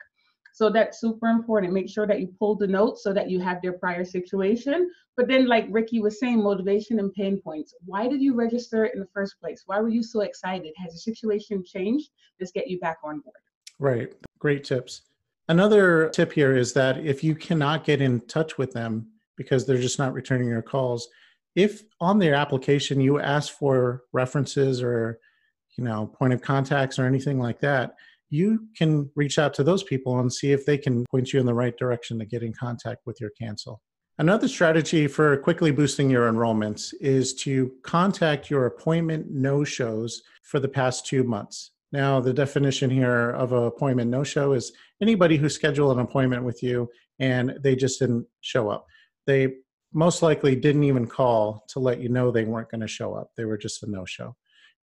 So 0.55 0.71
that's 0.71 1.01
super 1.01 1.29
important. 1.29 1.73
Make 1.73 1.89
sure 1.89 2.07
that 2.07 2.21
you 2.21 2.29
pull 2.39 2.57
the 2.57 2.67
notes 2.67 3.03
so 3.03 3.13
that 3.15 3.31
you 3.31 3.41
have 3.41 3.61
their 3.63 3.73
prior 3.73 4.05
situation. 4.05 4.91
But 5.17 5.29
then, 5.29 5.47
like 5.47 5.67
Ricky 5.71 6.01
was 6.01 6.21
saying, 6.21 6.43
motivation 6.43 6.99
and 6.99 7.13
pain 7.13 7.41
points. 7.41 7.75
Why 7.85 8.07
did 8.07 8.21
you 8.21 8.35
register 8.35 8.87
in 8.87 9.01
the 9.01 9.09
first 9.15 9.41
place? 9.41 9.63
Why 9.67 9.81
were 9.81 9.89
you 9.89 10.03
so 10.03 10.21
excited? 10.21 10.73
Has 10.77 10.93
the 10.93 10.99
situation 10.99 11.65
changed? 11.65 12.11
Let's 12.39 12.53
get 12.53 12.69
you 12.69 12.79
back 12.81 12.99
on 13.03 13.21
board. 13.21 13.37
Right. 13.79 14.13
Great 14.39 14.65
tips. 14.65 15.03
Another 15.49 16.09
tip 16.11 16.33
here 16.33 16.57
is 16.57 16.73
that 16.75 17.05
if 17.05 17.25
you 17.25 17.35
cannot 17.35 17.85
get 17.85 18.01
in 18.01 18.21
touch 18.21 18.59
with 18.59 18.73
them 18.73 19.09
because 19.37 19.67
they're 19.67 19.79
just 19.79 19.99
not 19.99 20.13
returning 20.13 20.49
your 20.49 20.63
calls, 20.63 21.09
if 21.55 21.83
on 22.01 22.19
their 22.19 22.35
application 22.35 23.01
you 23.01 23.21
ask 23.21 23.53
for 23.53 24.05
references 24.13 24.83
or 24.83 25.19
you 25.77 25.85
know 25.85 26.07
point 26.07 26.33
of 26.33 26.41
contacts 26.41 26.99
or 26.99 27.07
anything 27.07 27.39
like 27.39 27.61
that, 27.61 27.97
you 28.31 28.67
can 28.77 29.11
reach 29.15 29.39
out 29.39 29.53
to 29.55 29.65
those 29.65 29.83
people 29.83 30.19
and 30.21 30.33
see 30.33 30.53
if 30.53 30.65
they 30.65 30.79
can 30.79 31.05
point 31.11 31.33
you 31.33 31.41
in 31.41 31.47
the 31.47 31.55
right 31.55 31.77
direction 31.77 32.19
to 32.19 32.25
get 32.25 32.43
in 32.43 32.53
contact 32.53 33.03
with 33.05 33.21
your 33.21 33.31
cancel. 33.31 33.83
Another 34.19 34.49
strategy 34.49 35.07
for 35.07 35.37
quickly 35.39 35.71
boosting 35.71 36.09
your 36.09 36.31
enrollments 36.31 36.95
is 37.01 37.35
to 37.35 37.73
contact 37.83 38.51
your 38.51 38.67
appointment 38.67 39.31
no 39.31 39.65
shows 39.65 40.23
for 40.43 40.61
the 40.61 40.69
past 40.69 41.07
two 41.07 41.25
months. 41.25 41.72
Now, 41.93 42.21
the 42.21 42.33
definition 42.33 42.91
here 42.91 43.31
of 43.31 43.53
an 43.53 43.65
appointment 43.65 44.11
no 44.11 44.25
show 44.25 44.55
is 44.55 44.73
anybody 45.01 45.37
who 45.37 45.49
scheduled 45.49 45.97
an 45.97 46.03
appointment 46.03 46.43
with 46.43 46.63
you 46.63 46.89
and 47.19 47.55
they 47.63 47.77
just 47.77 47.99
didn't 47.99 48.27
show 48.41 48.71
up. 48.71 48.87
They 49.27 49.55
most 49.93 50.23
likely 50.23 50.57
didn't 50.57 50.85
even 50.85 51.07
call 51.07 51.65
to 51.69 51.79
let 51.79 52.01
you 52.01 52.09
know 52.09 52.31
they 52.31 52.45
weren't 52.45 52.71
going 52.71 52.81
to 52.81 52.89
show 52.89 53.15
up. 53.15 53.31
They 53.37 53.45
were 53.45 53.59
just 53.59 53.83
a 53.83 53.91
no 53.91 54.07
show. 54.07 54.35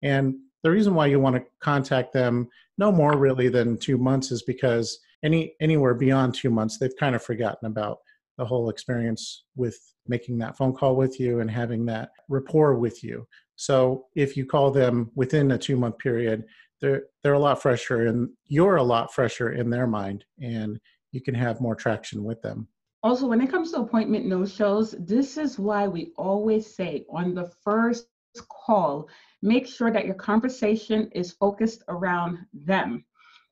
And 0.04 0.36
the 0.64 0.70
reason 0.70 0.94
why 0.94 1.08
you 1.08 1.20
want 1.20 1.36
to 1.36 1.44
contact 1.62 2.14
them 2.14 2.48
no 2.78 2.92
more 2.92 3.18
really 3.18 3.50
than 3.50 3.78
two 3.78 3.98
months 3.98 4.32
is 4.32 4.44
because 4.44 5.00
any 5.24 5.54
anywhere 5.60 5.94
beyond 5.94 6.34
two 6.34 6.50
months 6.50 6.78
they've 6.78 6.96
kind 7.00 7.16
of 7.16 7.24
forgotten 7.24 7.66
about 7.66 7.98
the 8.38 8.46
whole 8.46 8.70
experience 8.70 9.44
with 9.56 9.78
making 10.08 10.38
that 10.38 10.56
phone 10.56 10.74
call 10.74 10.96
with 10.96 11.20
you 11.20 11.42
and 11.42 11.52
having 11.52 11.86
that 11.86 12.10
rapport 12.30 12.76
with 12.76 13.04
you 13.04 13.28
so 13.60 14.06
if 14.16 14.38
you 14.38 14.46
call 14.46 14.72
them 14.72 15.12
within 15.16 15.52
a 15.52 15.58
two 15.58 15.76
month 15.76 15.98
period 15.98 16.46
they're 16.80 17.04
they're 17.22 17.34
a 17.34 17.40
lot 17.48 17.62
fresher 17.62 18.08
and 18.08 18.30
you're 18.46 18.78
a 18.78 18.84
lot 18.84 19.14
fresher 19.14 19.52
in 19.52 19.70
their 19.70 19.86
mind 19.86 20.24
and 20.42 20.80
you 21.12 21.22
can 21.22 21.36
have 21.36 21.60
more 21.60 21.76
traction 21.76 22.24
with 22.24 22.42
them 22.42 22.68
also 23.04 23.28
when 23.28 23.42
it 23.42 23.52
comes 23.52 23.72
to 23.72 23.82
appointment 23.82 24.26
no 24.26 24.46
shows 24.46 24.96
this 25.00 25.38
is 25.38 25.60
why 25.60 25.88
we 25.88 26.14
always 26.16 26.74
say 26.74 27.06
on 27.10 27.36
the 27.36 27.52
first 27.62 28.08
call 28.48 29.10
make 29.42 29.68
sure 29.68 29.92
that 29.92 30.06
your 30.06 30.16
conversation 30.16 31.10
is 31.14 31.34
focused 31.34 31.84
around 31.90 32.38
them 32.54 33.04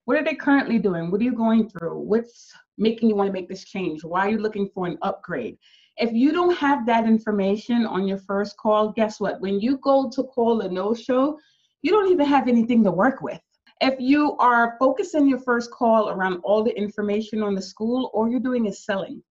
what 0.05 0.17
are 0.17 0.23
they 0.23 0.35
currently 0.35 0.79
doing 0.79 1.11
what 1.11 1.19
are 1.19 1.25
you 1.25 1.33
going 1.33 1.67
through 1.67 1.99
what's 1.99 2.53
making 2.77 3.09
you 3.09 3.15
want 3.15 3.27
to 3.27 3.33
make 3.33 3.49
this 3.49 3.63
change? 3.63 4.03
Why 4.03 4.27
are 4.27 4.29
you 4.29 4.37
looking 4.37 4.69
for 4.73 4.87
an 4.87 4.97
upgrade? 5.01 5.57
If 5.99 6.13
you 6.13 6.31
don't 6.31 6.55
have 6.57 6.85
that 6.85 7.07
information 7.07 7.87
on 7.87 8.07
your 8.07 8.19
first 8.19 8.55
call, 8.57 8.91
guess 8.91 9.19
what? 9.19 9.41
When 9.41 9.59
you 9.59 9.77
go 9.77 10.09
to 10.11 10.23
call 10.23 10.61
a 10.61 10.69
no 10.69 10.93
show, 10.93 11.39
you 11.81 11.91
don't 11.91 12.11
even 12.11 12.27
have 12.27 12.47
anything 12.47 12.83
to 12.83 12.91
work 12.91 13.21
with. 13.21 13.41
If 13.81 13.95
you 13.99 14.37
are 14.37 14.75
focusing 14.79 15.27
your 15.27 15.39
first 15.39 15.71
call 15.71 16.09
around 16.09 16.41
all 16.43 16.63
the 16.63 16.77
information 16.77 17.41
on 17.41 17.55
the 17.55 17.61
school, 17.61 18.11
all 18.13 18.29
you're 18.29 18.39
doing 18.39 18.67
is 18.67 18.85
selling. 18.85 19.23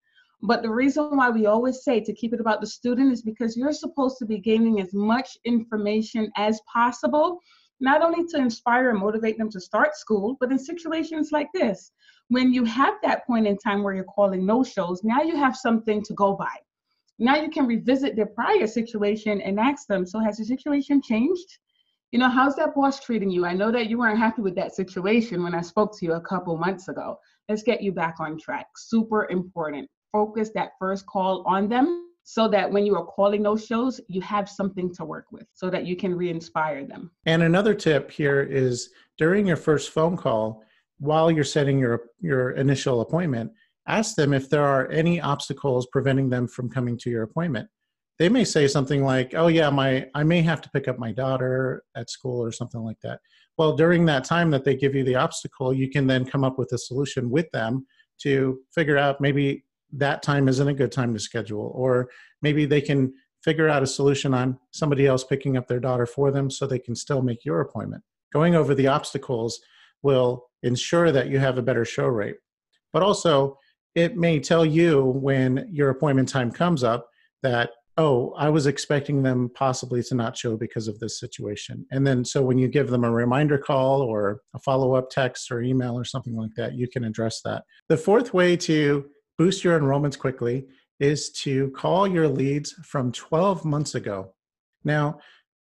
But 0.42 0.62
the 0.62 0.70
reason 0.70 1.16
why 1.16 1.30
we 1.30 1.46
always 1.46 1.84
say 1.84 2.00
to 2.00 2.12
keep 2.12 2.32
it 2.32 2.40
about 2.40 2.60
the 2.60 2.66
student 2.66 3.12
is 3.12 3.22
because 3.22 3.56
you're 3.56 3.72
supposed 3.72 4.18
to 4.18 4.26
be 4.26 4.38
gaining 4.38 4.80
as 4.80 4.92
much 4.92 5.38
information 5.44 6.30
as 6.36 6.60
possible, 6.72 7.38
not 7.78 8.02
only 8.02 8.26
to 8.28 8.38
inspire 8.38 8.90
and 8.90 8.98
motivate 8.98 9.38
them 9.38 9.50
to 9.50 9.60
start 9.60 9.94
school, 9.94 10.36
but 10.40 10.50
in 10.50 10.58
situations 10.58 11.30
like 11.30 11.48
this, 11.54 11.92
when 12.28 12.52
you 12.52 12.64
have 12.64 12.94
that 13.02 13.26
point 13.26 13.46
in 13.46 13.56
time 13.58 13.82
where 13.82 13.94
you're 13.94 14.04
calling 14.04 14.44
no 14.44 14.64
shows, 14.64 15.02
now 15.04 15.22
you 15.22 15.36
have 15.36 15.56
something 15.56 16.02
to 16.02 16.14
go 16.14 16.34
by. 16.34 16.54
Now 17.18 17.36
you 17.36 17.48
can 17.48 17.66
revisit 17.66 18.16
their 18.16 18.26
prior 18.26 18.66
situation 18.66 19.40
and 19.40 19.58
ask 19.58 19.86
them, 19.86 20.06
so 20.06 20.18
has 20.18 20.36
the 20.36 20.44
situation 20.44 21.00
changed? 21.00 21.58
You 22.12 22.18
know, 22.18 22.28
how's 22.28 22.56
that 22.56 22.74
boss 22.74 23.00
treating 23.00 23.30
you? 23.30 23.46
I 23.46 23.54
know 23.54 23.72
that 23.72 23.88
you 23.88 23.98
weren't 23.98 24.18
happy 24.18 24.42
with 24.42 24.54
that 24.56 24.74
situation 24.74 25.42
when 25.42 25.54
I 25.54 25.60
spoke 25.60 25.98
to 25.98 26.06
you 26.06 26.12
a 26.14 26.20
couple 26.20 26.56
months 26.56 26.88
ago. 26.88 27.18
Let's 27.48 27.62
get 27.62 27.82
you 27.82 27.92
back 27.92 28.16
on 28.20 28.38
track. 28.38 28.66
Super 28.76 29.28
important. 29.30 29.88
Focus 30.12 30.50
that 30.54 30.72
first 30.78 31.06
call 31.06 31.42
on 31.46 31.68
them 31.68 32.10
so 32.22 32.48
that 32.48 32.70
when 32.70 32.84
you 32.84 32.96
are 32.96 33.04
calling 33.04 33.42
those 33.42 33.64
shows, 33.64 34.00
you 34.08 34.20
have 34.20 34.48
something 34.48 34.92
to 34.94 35.04
work 35.04 35.26
with 35.30 35.46
so 35.52 35.70
that 35.70 35.86
you 35.86 35.94
can 35.96 36.14
re 36.14 36.28
inspire 36.28 36.84
them. 36.84 37.10
And 37.24 37.42
another 37.42 37.72
tip 37.72 38.10
here 38.10 38.42
is 38.42 38.90
during 39.16 39.46
your 39.46 39.56
first 39.56 39.90
phone 39.90 40.16
call, 40.16 40.64
while 40.98 41.30
you're 41.30 41.44
setting 41.44 41.78
your 41.78 42.04
your 42.20 42.52
initial 42.52 43.00
appointment 43.00 43.52
ask 43.88 44.16
them 44.16 44.32
if 44.32 44.50
there 44.50 44.64
are 44.64 44.90
any 44.90 45.20
obstacles 45.20 45.86
preventing 45.92 46.28
them 46.28 46.48
from 46.48 46.68
coming 46.68 46.98
to 46.98 47.10
your 47.10 47.22
appointment. 47.22 47.68
They 48.18 48.28
may 48.28 48.44
say 48.44 48.66
something 48.66 49.04
like 49.04 49.34
oh 49.34 49.48
yeah 49.48 49.70
my 49.70 50.08
i 50.14 50.22
may 50.22 50.42
have 50.42 50.60
to 50.62 50.70
pick 50.70 50.88
up 50.88 50.98
my 50.98 51.12
daughter 51.12 51.84
at 51.94 52.10
school 52.10 52.42
or 52.42 52.52
something 52.52 52.80
like 52.80 52.98
that. 53.02 53.20
Well 53.58 53.76
during 53.76 54.06
that 54.06 54.24
time 54.24 54.50
that 54.50 54.64
they 54.64 54.74
give 54.74 54.94
you 54.94 55.04
the 55.04 55.16
obstacle 55.16 55.74
you 55.74 55.90
can 55.90 56.06
then 56.06 56.24
come 56.24 56.44
up 56.44 56.58
with 56.58 56.72
a 56.72 56.78
solution 56.78 57.30
with 57.30 57.50
them 57.52 57.86
to 58.22 58.60
figure 58.74 58.96
out 58.96 59.20
maybe 59.20 59.64
that 59.92 60.22
time 60.22 60.48
isn't 60.48 60.68
a 60.68 60.74
good 60.74 60.92
time 60.92 61.12
to 61.12 61.20
schedule 61.20 61.72
or 61.74 62.08
maybe 62.42 62.64
they 62.64 62.80
can 62.80 63.12
figure 63.42 63.68
out 63.68 63.82
a 63.82 63.86
solution 63.86 64.34
on 64.34 64.58
somebody 64.72 65.06
else 65.06 65.22
picking 65.22 65.56
up 65.56 65.68
their 65.68 65.78
daughter 65.78 66.06
for 66.06 66.32
them 66.32 66.50
so 66.50 66.66
they 66.66 66.78
can 66.78 66.96
still 66.96 67.22
make 67.22 67.44
your 67.44 67.60
appointment. 67.60 68.02
Going 68.32 68.56
over 68.56 68.74
the 68.74 68.88
obstacles 68.88 69.60
will 70.02 70.48
ensure 70.66 71.12
that 71.12 71.28
you 71.28 71.38
have 71.38 71.58
a 71.58 71.62
better 71.62 71.84
show 71.84 72.06
rate. 72.06 72.36
But 72.92 73.02
also, 73.02 73.58
it 73.94 74.16
may 74.16 74.40
tell 74.40 74.66
you 74.66 75.02
when 75.02 75.68
your 75.72 75.90
appointment 75.90 76.28
time 76.28 76.50
comes 76.50 76.84
up 76.84 77.08
that, 77.42 77.70
oh, 77.96 78.34
I 78.36 78.50
was 78.50 78.66
expecting 78.66 79.22
them 79.22 79.50
possibly 79.54 80.02
to 80.02 80.14
not 80.14 80.36
show 80.36 80.56
because 80.56 80.86
of 80.86 80.98
this 80.98 81.18
situation. 81.18 81.86
And 81.90 82.06
then, 82.06 82.24
so 82.24 82.42
when 82.42 82.58
you 82.58 82.68
give 82.68 82.90
them 82.90 83.04
a 83.04 83.10
reminder 83.10 83.56
call 83.56 84.02
or 84.02 84.40
a 84.54 84.58
follow 84.58 84.94
up 84.94 85.08
text 85.08 85.50
or 85.50 85.62
email 85.62 85.98
or 85.98 86.04
something 86.04 86.36
like 86.36 86.50
that, 86.56 86.74
you 86.74 86.88
can 86.88 87.04
address 87.04 87.40
that. 87.44 87.64
The 87.88 87.96
fourth 87.96 88.34
way 88.34 88.56
to 88.58 89.06
boost 89.38 89.64
your 89.64 89.78
enrollments 89.80 90.18
quickly 90.18 90.66
is 91.00 91.30
to 91.30 91.70
call 91.70 92.06
your 92.06 92.28
leads 92.28 92.72
from 92.84 93.12
12 93.12 93.64
months 93.64 93.94
ago. 93.94 94.34
Now, 94.84 95.20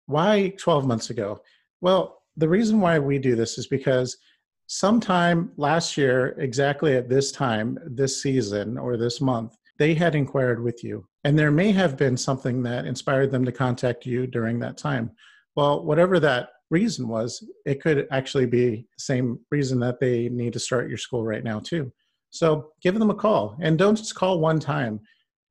why 0.06 0.54
12 0.58 0.86
months 0.86 1.10
ago? 1.10 1.42
Well, 1.82 2.18
the 2.36 2.50
reason 2.50 2.80
why 2.80 3.00
we 3.00 3.20
do 3.20 3.36
this 3.36 3.58
is 3.58 3.68
because 3.68 4.18
sometime 4.68 5.52
last 5.58 5.98
year, 5.98 6.36
exactly 6.38 6.96
at 6.96 7.10
this 7.10 7.32
time, 7.32 7.80
this 7.86 8.22
season 8.22 8.78
or 8.78 8.98
this 8.98 9.20
month, 9.20 9.56
they 9.80 9.94
had 9.94 10.16
inquired 10.16 10.62
with 10.62 10.84
you. 10.84 11.08
And 11.24 11.38
there 11.38 11.52
may 11.52 11.72
have 11.72 11.98
been 11.98 12.18
something 12.18 12.64
that 12.64 12.86
inspired 12.86 13.32
them 13.32 13.46
to 13.46 13.52
contact 13.52 14.06
you 14.06 14.28
during 14.28 14.60
that 14.60 14.78
time. 14.78 15.12
Well, 15.56 15.84
whatever 15.84 16.20
that 16.20 16.50
reason 16.70 17.08
was, 17.08 17.44
it 17.66 17.82
could 17.82 18.08
actually 18.12 18.46
be 18.46 18.88
the 18.98 19.02
same 19.02 19.40
reason 19.52 19.80
that 19.80 20.00
they 20.00 20.30
need 20.30 20.54
to 20.54 20.60
start 20.60 20.90
your 20.90 20.98
school 20.98 21.24
right 21.24 21.44
now, 21.44 21.60
too. 21.60 21.92
So 22.30 22.72
give 22.82 23.00
them 23.00 23.10
a 23.10 23.16
call 23.16 23.58
and 23.62 23.78
don't 23.78 23.96
just 23.96 24.16
call 24.16 24.40
one 24.40 24.60
time 24.60 25.00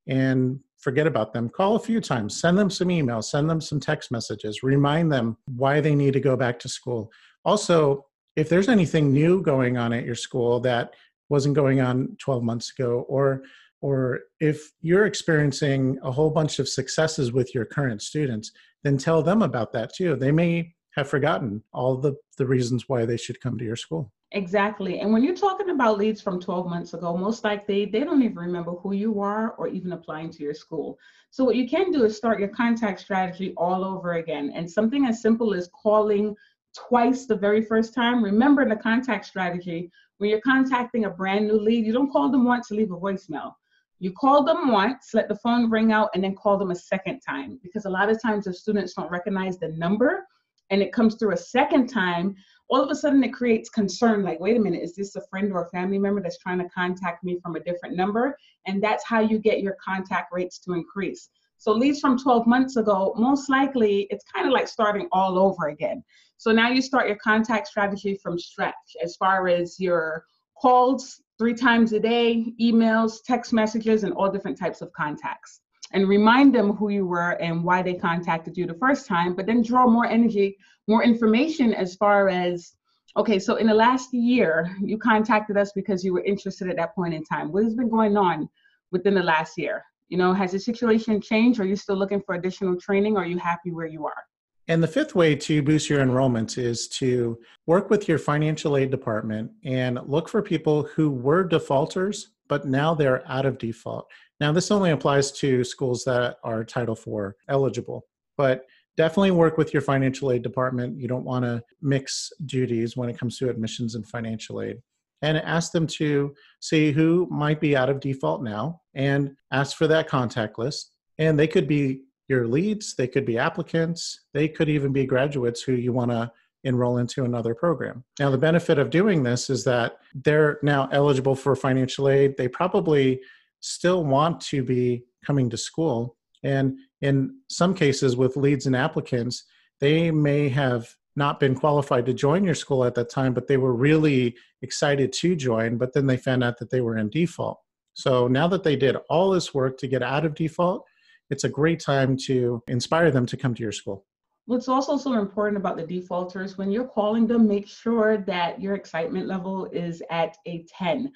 and 0.07 0.61
forget 0.79 1.07
about 1.07 1.33
them. 1.33 1.49
Call 1.49 1.77
a 1.77 1.81
few 1.81 2.01
times, 2.01 2.41
send 2.41 2.57
them 2.59 2.71
some 2.71 2.89
emails, 2.89 3.25
send 3.25 3.49
them 3.49 3.61
some 3.61 3.81
text 3.81 4.13
messages, 4.13 4.63
remind 4.63 5.11
them 5.11 5.37
why 5.57 5.81
they 5.81 5.95
need 5.95 6.13
to 6.13 6.21
go 6.21 6.37
back 6.37 6.59
to 6.61 6.69
school. 6.69 7.11
Also, 7.45 8.06
if 8.37 8.51
there's 8.51 8.69
anything 8.69 9.13
new 9.13 9.43
going 9.43 9.77
on 9.77 9.93
at 9.93 10.05
your 10.05 10.15
school 10.15 10.61
that 10.61 10.93
wasn't 11.29 11.55
going 11.55 11.81
on 11.81 12.17
12 12.21 12.43
months 12.43 12.73
ago 12.79 13.05
or 13.09 13.43
or 13.83 14.21
if 14.41 14.73
you're 14.81 15.05
experiencing 15.07 15.99
a 16.03 16.11
whole 16.11 16.31
bunch 16.31 16.59
of 16.59 16.69
successes 16.69 17.33
with 17.33 17.55
your 17.55 17.65
current 17.65 18.01
students 18.01 18.53
then 18.85 18.97
tell 18.97 19.23
them 19.23 19.43
about 19.43 19.73
that 19.73 19.93
too. 19.95 20.15
They 20.15 20.31
may 20.31 20.73
have 20.95 21.09
forgotten 21.09 21.63
all 21.73 21.97
the 21.97 22.15
the 22.39 22.47
reasons 22.47 22.85
why 22.89 23.05
they 23.05 23.17
should 23.17 23.41
come 23.41 23.59
to 23.59 23.65
your 23.65 23.77
school. 23.77 24.13
Exactly. 24.33 25.01
And 25.01 25.13
when 25.13 25.23
you're 25.23 25.37
talking 25.37 25.71
about 25.71 25.99
leads 25.99 26.21
from 26.21 26.41
12 26.41 26.67
months 26.69 26.95
ago 26.95 27.17
most 27.17 27.43
likely 27.43 27.87
they 27.87 28.01
don't 28.01 28.23
even 28.23 28.37
remember 28.37 28.73
who 28.73 28.93
you 28.93 29.21
are 29.21 29.53
or 29.53 29.69
even 29.69 29.93
applying 29.93 30.31
to 30.31 30.43
your 30.43 30.55
school. 30.55 30.99
So 31.31 31.45
what 31.45 31.57
you 31.57 31.69
can 31.69 31.91
do 31.91 32.05
is 32.05 32.17
start 32.17 32.41
your 32.41 32.49
contact 32.49 33.01
strategy 33.01 33.55
all 33.57 33.85
over 33.85 34.15
again. 34.15 34.53
And 34.55 34.71
something 34.71 35.07
as 35.07 35.21
simple 35.21 35.55
as 35.55 35.69
calling 35.83 36.35
twice 36.77 37.27
the 37.27 37.37
very 37.37 37.63
first 37.63 37.95
time, 37.95 38.23
remember 38.23 38.69
the 38.69 38.77
contact 38.77 39.27
strategy, 39.27 39.91
when 40.19 40.31
you're 40.31 40.41
contacting 40.41 41.05
a 41.05 41.11
brand 41.11 41.47
new 41.47 41.59
lead, 41.59 41.87
you 41.87 41.93
don't 41.93 42.11
call 42.11 42.31
them 42.31 42.45
once 42.45 42.69
to 42.69 42.75
leave 42.75 42.93
a 42.93 42.97
voicemail. 42.97 43.53
You 43.99 44.13
call 44.13 44.45
them 44.45 44.71
once, 44.71 45.11
let 45.15 45.29
the 45.29 45.37
phone 45.37 45.71
ring 45.71 45.93
out, 45.93 46.11
and 46.15 46.23
then 46.23 46.35
call 46.35 46.59
them 46.59 46.71
a 46.71 46.77
second 46.77 47.21
time. 47.21 47.59
Because 47.63 47.87
a 47.87 47.91
lot 47.91 48.11
of 48.11 48.21
times, 48.21 48.47
if 48.47 48.57
students 48.57 48.95
don't 48.95 49.11
recognize 49.11 49.59
the 49.59 49.69
number 49.69 50.27
and 50.71 50.83
it 50.83 50.93
comes 50.93 51.15
through 51.15 51.33
a 51.33 51.37
second 51.37 51.87
time, 51.87 52.35
all 52.69 52.83
of 52.83 52.91
a 52.91 52.95
sudden 52.95 53.23
it 53.23 53.33
creates 53.33 53.71
concern 53.71 54.23
like, 54.23 54.41
wait 54.41 54.57
a 54.57 54.61
minute, 54.61 54.83
is 54.83 54.95
this 54.95 55.17
a 55.17 55.23
friend 55.31 55.53
or 55.53 55.65
a 55.65 55.71
family 55.71 55.99
member 55.99 56.21
that's 56.21 56.39
trying 56.39 56.59
to 56.59 56.69
contact 56.69 57.25
me 57.25 57.39
from 57.43 57.57
a 57.57 57.61
different 57.61 57.97
number? 57.97 58.37
And 58.67 58.83
that's 58.83 59.05
how 59.05 59.21
you 59.21 59.39
get 59.39 59.63
your 59.63 59.77
contact 59.83 60.33
rates 60.33 60.59
to 60.61 60.73
increase. 60.73 61.31
So 61.59 61.73
leads 61.73 62.01
from 62.01 62.19
12 62.19 62.47
months 62.47 62.77
ago, 62.77 63.15
most 63.17 63.49
likely 63.49 64.07
it's 64.11 64.25
kind 64.35 64.47
of 64.47 64.53
like 64.53 64.69
starting 64.69 65.09
all 65.13 65.39
over 65.39 65.69
again. 65.69 66.03
So 66.37 66.53
now 66.53 66.69
you 66.69 66.83
start 66.83 67.09
your 67.09 67.17
contact 67.17 67.67
strategy 67.69 68.19
from 68.23 68.39
scratch 68.39 68.75
as 69.03 69.17
far 69.17 69.49
as 69.49 69.81
your 69.81 70.25
calls 70.61 71.23
three 71.39 71.55
times 71.55 71.93
a 71.93 72.01
day, 72.01 72.53
emails, 72.61 73.19
text 73.25 73.53
messages, 73.53 74.05
and 74.05 74.13
all 74.15 74.31
different 74.31 74.59
types 74.59 74.81
of 74.81 74.93
contacts. 74.93 75.61
And 75.93 76.09
remind 76.09 76.55
them 76.55 76.73
who 76.73 76.91
you 76.91 77.07
were 77.07 77.33
and 77.33 77.63
why 77.63 77.83
they 77.83 77.95
contacted 77.95 78.57
you 78.57 78.67
the 78.67 78.75
first 78.75 79.07
time, 79.07 79.35
but 79.35 79.47
then 79.47 79.63
draw 79.63 79.87
more 79.87 80.07
energy, 80.07 80.57
more 80.89 81.05
information 81.05 81.73
as 81.73 81.95
far 81.95 82.29
as 82.29 82.73
okay, 83.17 83.39
so 83.39 83.57
in 83.57 83.67
the 83.67 83.75
last 83.75 84.13
year, 84.13 84.77
you 84.83 84.99
contacted 84.99 85.57
us 85.57 85.73
because 85.73 86.05
you 86.05 86.13
were 86.13 86.25
interested 86.25 86.69
at 86.69 86.77
that 86.77 86.95
point 86.95 87.15
in 87.15 87.25
time. 87.25 87.51
What 87.51 87.65
has 87.65 87.75
been 87.75 87.89
going 87.89 88.17
on 88.17 88.49
within 88.93 89.15
the 89.15 89.23
last 89.23 89.57
year? 89.57 89.83
You 90.09 90.19
know, 90.19 90.33
has 90.33 90.53
the 90.53 90.61
situation 90.61 91.21
changed? 91.21 91.61
Are 91.61 91.67
you 91.67 91.77
still 91.77 91.97
looking 91.97 92.23
for 92.23 92.35
additional 92.35 92.77
training? 92.81 93.17
Are 93.17 93.27
you 93.27 93.39
happy 93.39 93.73
where 93.73 93.87
you 93.87 94.07
are? 94.07 94.25
And 94.69 94.83
the 94.83 94.89
fifth 94.89 95.15
way 95.15 95.37
to 95.37 95.63
boost 95.63 95.89
your 95.89 96.05
enrollments 96.05 96.59
is 96.59 96.89
to 96.89 97.39
work 97.67 97.89
with 97.89 98.09
your 98.09 98.19
financial 98.19 98.77
aid 98.77 98.91
department 98.91 99.51
and 99.65 100.01
look 100.07 100.29
for 100.29 100.43
people 100.43 100.85
who 100.95 101.11
were 101.11 101.45
defaulters, 101.45 102.31
but 102.49 102.67
now 102.67 102.95
they're 102.95 103.27
out 103.31 103.47
of 103.47 103.59
default. 103.59 104.09
Now, 104.41 104.53
this 104.53 104.71
only 104.71 104.91
applies 104.91 105.33
to 105.33 105.65
schools 105.65 106.05
that 106.05 106.37
are 106.43 106.65
Title 106.65 106.97
IV 106.97 107.35
eligible, 107.49 108.07
but 108.37 108.67
definitely 108.97 109.31
work 109.31 109.57
with 109.57 109.73
your 109.73 109.83
financial 109.83 110.33
aid 110.33 110.43
department. 110.43 110.99
You 110.99 111.07
don't 111.07 111.25
want 111.25 111.45
to 111.45 111.63
mix 111.81 112.33
duties 112.45 112.97
when 112.97 113.09
it 113.09 113.19
comes 113.19 113.39
to 113.39 113.49
admissions 113.49 113.95
and 113.95 114.07
financial 114.07 114.61
aid. 114.61 114.79
And 115.27 115.39
ask 115.39 115.73
them 115.73 115.89
to 115.89 116.35
see 116.61 116.93
who 116.93 117.27
might 117.31 117.61
be 117.61 117.77
out 117.77 117.91
of 117.91 117.99
default 117.99 118.45
now 118.45 118.83
and 118.95 119.35
ask 119.51 119.77
for 119.77 119.89
that 119.89 120.07
contact 120.07 120.57
list. 120.57 120.93
And 121.19 121.37
they 121.37 121.49
could 121.49 121.67
be 121.67 122.03
your 122.29 122.47
leads, 122.47 122.95
they 122.95 123.09
could 123.09 123.27
be 123.27 123.37
applicants, 123.37 124.21
they 124.33 124.47
could 124.47 124.69
even 124.69 124.93
be 124.93 125.05
graduates 125.05 125.63
who 125.63 125.73
you 125.73 125.93
want 125.93 126.13
to 126.13 126.31
enroll 126.63 126.99
into 126.99 127.25
another 127.25 127.57
program. 127.57 128.05
Now, 128.21 128.31
the 128.31 128.39
benefit 128.39 128.79
of 128.79 128.91
doing 128.91 129.25
this 129.25 129.51
is 129.51 129.65
that 129.65 129.99
they're 130.15 130.59
now 130.63 130.89
eligible 130.93 131.35
for 131.35 131.57
financial 131.57 132.09
aid. 132.09 132.37
They 132.37 132.49
probably 132.49 133.21
still 133.61 134.05
want 134.05 134.41
to 134.43 134.63
be 134.63 135.05
coming 135.25 135.51
to 135.51 135.57
school. 135.57 136.17
And 136.45 136.79
in 137.01 137.37
some 137.51 137.75
cases, 137.75 138.17
with 138.17 138.37
leads 138.37 138.67
and 138.67 138.77
applicants, 138.77 139.45
they 139.81 140.13
may 140.13 140.49
have 140.51 140.95
not 141.17 141.41
been 141.41 141.55
qualified 141.55 142.07
to 142.07 142.15
join 142.15 142.45
your 142.45 142.55
school 142.55 142.85
at 142.85 142.95
that 142.95 143.11
time, 143.11 143.33
but 143.33 143.47
they 143.47 143.57
were 143.57 143.75
really 143.75 144.37
excited 144.63 145.13
to 145.15 145.35
join, 145.35 145.79
but 145.79 145.93
then 145.93 146.07
they 146.07 146.17
found 146.17 146.45
out 146.45 146.59
that 146.59 146.71
they 146.71 146.83
were 146.83 146.99
in 146.99 147.09
default. 147.09 147.59
So 147.95 148.29
now 148.29 148.47
that 148.49 148.63
they 148.63 148.77
did 148.77 148.97
all 149.09 149.31
this 149.31 149.55
work 149.55 149.79
to 149.79 149.89
get 149.89 150.03
out 150.03 150.27
of 150.27 150.35
default, 150.35 150.85
it's 151.31 151.45
a 151.45 151.49
great 151.49 151.81
time 151.81 152.17
to 152.27 152.63
inspire 152.69 153.11
them 153.11 153.27
to 153.27 153.37
come 153.37 153.55
to 153.55 153.63
your 153.63 153.73
school. 153.73 154.05
What's 154.45 154.69
also 154.69 154.97
so 154.97 155.15
important 155.15 155.57
about 155.57 155.77
the 155.77 155.87
defaulters, 155.87 156.57
when 156.57 156.71
you're 156.71 156.87
calling 156.87 157.27
them, 157.27 157.49
make 157.49 157.67
sure 157.67 158.19
that 158.19 158.61
your 158.61 158.75
excitement 158.75 159.27
level 159.27 159.67
is 159.73 160.03
at 160.11 160.37
a 160.47 160.65
10 160.69 161.11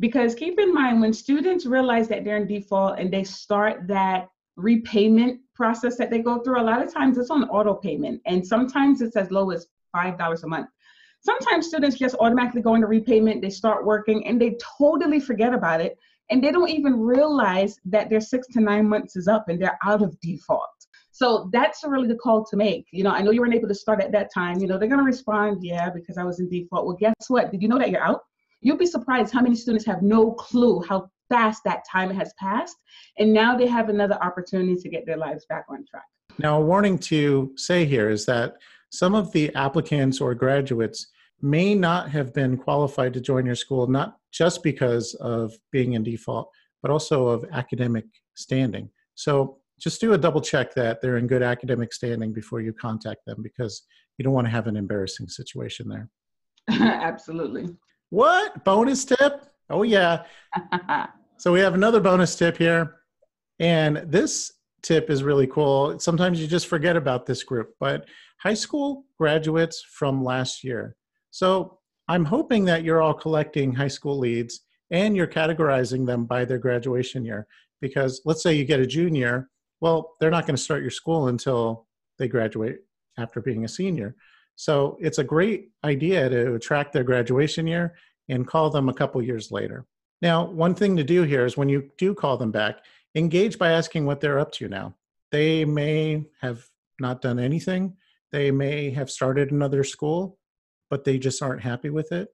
Because 0.00 0.34
keep 0.34 0.58
in 0.58 0.74
mind, 0.74 1.00
when 1.00 1.12
students 1.14 1.64
realize 1.64 2.08
that 2.08 2.24
they're 2.24 2.36
in 2.36 2.46
default 2.46 2.98
and 2.98 3.10
they 3.10 3.24
start 3.24 3.86
that 3.86 4.28
repayment 4.56 5.40
process 5.54 5.96
that 5.96 6.10
they 6.10 6.20
go 6.20 6.40
through, 6.40 6.60
a 6.60 6.62
lot 6.62 6.82
of 6.82 6.92
times 6.92 7.18
it's 7.18 7.30
on 7.30 7.44
auto 7.44 7.74
payment, 7.74 8.20
and 8.26 8.46
sometimes 8.46 9.00
it's 9.00 9.16
as 9.16 9.30
low 9.30 9.50
as 9.50 9.66
$5 9.94 10.42
a 10.42 10.46
month. 10.46 10.68
Sometimes 11.20 11.68
students 11.68 11.96
just 11.96 12.16
automatically 12.20 12.60
go 12.60 12.74
into 12.74 12.86
repayment, 12.86 13.40
they 13.40 13.50
start 13.50 13.86
working, 13.86 14.26
and 14.26 14.40
they 14.40 14.56
totally 14.78 15.20
forget 15.20 15.54
about 15.54 15.80
it, 15.80 15.96
and 16.30 16.42
they 16.42 16.50
don't 16.50 16.70
even 16.70 17.00
realize 17.00 17.78
that 17.84 18.10
their 18.10 18.20
six 18.20 18.46
to 18.48 18.60
nine 18.60 18.88
months 18.88 19.16
is 19.16 19.28
up 19.28 19.48
and 19.48 19.60
they're 19.60 19.78
out 19.84 20.02
of 20.02 20.18
default. 20.20 20.68
So 21.10 21.48
that's 21.52 21.84
really 21.84 22.08
the 22.08 22.16
call 22.16 22.44
to 22.46 22.56
make. 22.56 22.86
You 22.90 23.04
know, 23.04 23.10
I 23.10 23.22
know 23.22 23.30
you 23.30 23.40
weren't 23.40 23.54
able 23.54 23.68
to 23.68 23.74
start 23.74 24.02
at 24.02 24.10
that 24.12 24.32
time. 24.34 24.58
You 24.58 24.66
know, 24.66 24.78
they're 24.78 24.88
going 24.88 24.98
to 24.98 25.04
respond, 25.04 25.58
yeah, 25.62 25.88
because 25.90 26.18
I 26.18 26.24
was 26.24 26.40
in 26.40 26.48
default. 26.48 26.86
Well, 26.86 26.96
guess 26.96 27.14
what? 27.28 27.52
Did 27.52 27.62
you 27.62 27.68
know 27.68 27.78
that 27.78 27.90
you're 27.90 28.02
out? 28.02 28.22
You'll 28.62 28.78
be 28.78 28.86
surprised 28.86 29.32
how 29.32 29.42
many 29.42 29.54
students 29.54 29.86
have 29.86 30.02
no 30.02 30.32
clue 30.32 30.82
how 30.88 31.10
fast 31.28 31.62
that 31.64 31.84
time 31.90 32.10
has 32.10 32.32
passed. 32.38 32.76
And 33.18 33.32
now 33.32 33.56
they 33.56 33.66
have 33.66 33.88
another 33.88 34.16
opportunity 34.22 34.76
to 34.76 34.88
get 34.88 35.06
their 35.06 35.16
lives 35.16 35.46
back 35.48 35.66
on 35.68 35.84
track. 35.88 36.04
Now, 36.38 36.58
a 36.58 36.64
warning 36.64 36.98
to 37.00 37.52
say 37.56 37.84
here 37.84 38.10
is 38.10 38.26
that 38.26 38.56
some 38.90 39.14
of 39.14 39.32
the 39.32 39.54
applicants 39.54 40.20
or 40.20 40.34
graduates 40.34 41.08
may 41.40 41.74
not 41.74 42.10
have 42.10 42.32
been 42.32 42.56
qualified 42.56 43.12
to 43.14 43.20
join 43.20 43.44
your 43.46 43.54
school, 43.54 43.86
not 43.86 44.16
just 44.32 44.62
because 44.62 45.14
of 45.14 45.52
being 45.72 45.92
in 45.92 46.02
default, 46.02 46.50
but 46.82 46.90
also 46.90 47.28
of 47.28 47.44
academic 47.52 48.04
standing. 48.34 48.88
So 49.14 49.58
just 49.78 50.00
do 50.00 50.12
a 50.12 50.18
double 50.18 50.40
check 50.40 50.74
that 50.74 51.00
they're 51.00 51.18
in 51.18 51.26
good 51.26 51.42
academic 51.42 51.92
standing 51.92 52.32
before 52.32 52.60
you 52.60 52.72
contact 52.72 53.26
them 53.26 53.42
because 53.42 53.82
you 54.18 54.24
don't 54.24 54.32
want 54.32 54.46
to 54.46 54.50
have 54.50 54.66
an 54.66 54.76
embarrassing 54.76 55.28
situation 55.28 55.88
there. 55.88 56.08
Absolutely. 56.70 57.74
What? 58.10 58.64
Bonus 58.64 59.04
tip? 59.04 59.46
Oh, 59.70 59.82
yeah. 59.82 60.24
so 61.38 61.52
we 61.52 61.60
have 61.60 61.74
another 61.74 62.00
bonus 62.00 62.36
tip 62.36 62.56
here. 62.56 62.96
And 63.58 64.02
this 64.06 64.52
tip 64.82 65.10
is 65.10 65.22
really 65.22 65.46
cool. 65.46 65.98
Sometimes 65.98 66.40
you 66.40 66.46
just 66.46 66.66
forget 66.66 66.96
about 66.96 67.26
this 67.26 67.42
group, 67.42 67.74
but 67.80 68.06
high 68.38 68.54
school 68.54 69.04
graduates 69.18 69.82
from 69.82 70.22
last 70.22 70.62
year. 70.62 70.96
So 71.30 71.78
I'm 72.08 72.24
hoping 72.24 72.64
that 72.66 72.84
you're 72.84 73.02
all 73.02 73.14
collecting 73.14 73.72
high 73.72 73.88
school 73.88 74.18
leads 74.18 74.60
and 74.90 75.16
you're 75.16 75.26
categorizing 75.26 76.06
them 76.06 76.26
by 76.26 76.44
their 76.44 76.58
graduation 76.58 77.24
year. 77.24 77.46
Because 77.80 78.20
let's 78.24 78.42
say 78.42 78.54
you 78.54 78.64
get 78.64 78.80
a 78.80 78.86
junior, 78.86 79.48
well, 79.80 80.14
they're 80.20 80.30
not 80.30 80.46
going 80.46 80.56
to 80.56 80.62
start 80.62 80.82
your 80.82 80.90
school 80.90 81.28
until 81.28 81.86
they 82.18 82.28
graduate 82.28 82.78
after 83.18 83.40
being 83.40 83.64
a 83.64 83.68
senior. 83.68 84.14
So 84.56 84.96
it's 85.00 85.18
a 85.18 85.24
great 85.24 85.70
idea 85.82 86.28
to 86.28 86.58
track 86.58 86.92
their 86.92 87.04
graduation 87.04 87.66
year 87.66 87.94
and 88.28 88.46
call 88.46 88.70
them 88.70 88.88
a 88.88 88.94
couple 88.94 89.22
years 89.22 89.50
later. 89.50 89.86
Now, 90.22 90.44
one 90.44 90.74
thing 90.74 90.96
to 90.96 91.04
do 91.04 91.22
here 91.22 91.44
is 91.44 91.56
when 91.56 91.68
you 91.68 91.90
do 91.98 92.14
call 92.14 92.36
them 92.36 92.50
back, 92.50 92.78
engage 93.14 93.58
by 93.58 93.72
asking 93.72 94.06
what 94.06 94.20
they're 94.20 94.38
up 94.38 94.52
to 94.52 94.68
now. 94.68 94.94
They 95.30 95.64
may 95.64 96.26
have 96.40 96.64
not 97.00 97.20
done 97.20 97.38
anything, 97.38 97.96
they 98.32 98.50
may 98.50 98.90
have 98.90 99.10
started 99.10 99.50
another 99.50 99.84
school, 99.84 100.38
but 100.90 101.04
they 101.04 101.18
just 101.18 101.42
aren't 101.42 101.62
happy 101.62 101.90
with 101.90 102.12
it. 102.12 102.28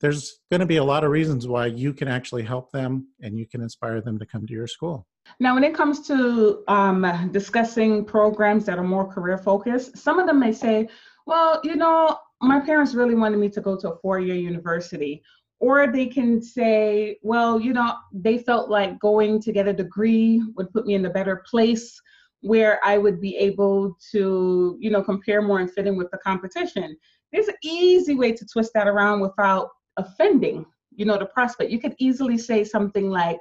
There's 0.00 0.40
going 0.50 0.60
to 0.60 0.66
be 0.66 0.76
a 0.76 0.84
lot 0.84 1.04
of 1.04 1.10
reasons 1.10 1.46
why 1.46 1.66
you 1.66 1.92
can 1.92 2.08
actually 2.08 2.42
help 2.42 2.72
them 2.72 3.08
and 3.22 3.38
you 3.38 3.46
can 3.46 3.60
inspire 3.62 4.00
them 4.00 4.18
to 4.18 4.26
come 4.26 4.46
to 4.46 4.52
your 4.52 4.66
school. 4.66 5.06
Now, 5.40 5.54
when 5.54 5.64
it 5.64 5.74
comes 5.74 6.06
to 6.08 6.62
um, 6.68 7.30
discussing 7.32 8.04
programs 8.04 8.66
that 8.66 8.78
are 8.78 8.84
more 8.84 9.06
career 9.06 9.38
focused, 9.38 9.96
some 9.96 10.18
of 10.18 10.26
them 10.26 10.38
may 10.38 10.52
say, 10.52 10.88
well, 11.26 11.60
you 11.64 11.76
know, 11.76 12.18
my 12.44 12.60
parents 12.60 12.94
really 12.94 13.14
wanted 13.14 13.38
me 13.38 13.48
to 13.50 13.60
go 13.60 13.76
to 13.76 13.92
a 13.92 13.98
four 13.98 14.20
year 14.20 14.36
university. 14.36 15.22
Or 15.60 15.86
they 15.86 16.06
can 16.06 16.42
say, 16.42 17.18
well, 17.22 17.60
you 17.60 17.72
know, 17.72 17.94
they 18.12 18.38
felt 18.38 18.68
like 18.68 18.98
going 18.98 19.40
to 19.42 19.52
get 19.52 19.68
a 19.68 19.72
degree 19.72 20.42
would 20.56 20.70
put 20.72 20.86
me 20.86 20.94
in 20.94 21.06
a 21.06 21.10
better 21.10 21.42
place 21.48 22.00
where 22.40 22.78
I 22.84 22.98
would 22.98 23.20
be 23.20 23.36
able 23.36 23.96
to, 24.12 24.76
you 24.78 24.90
know, 24.90 25.02
compare 25.02 25.40
more 25.40 25.60
and 25.60 25.70
fit 25.70 25.86
in 25.86 25.96
with 25.96 26.10
the 26.10 26.18
competition. 26.18 26.94
There's 27.32 27.48
an 27.48 27.54
easy 27.62 28.14
way 28.14 28.32
to 28.32 28.44
twist 28.44 28.72
that 28.74 28.86
around 28.86 29.20
without 29.20 29.70
offending, 29.96 30.66
you 30.94 31.06
know, 31.06 31.18
the 31.18 31.26
prospect. 31.26 31.70
You 31.70 31.80
could 31.80 31.94
easily 31.98 32.36
say 32.36 32.62
something 32.64 33.08
like, 33.08 33.38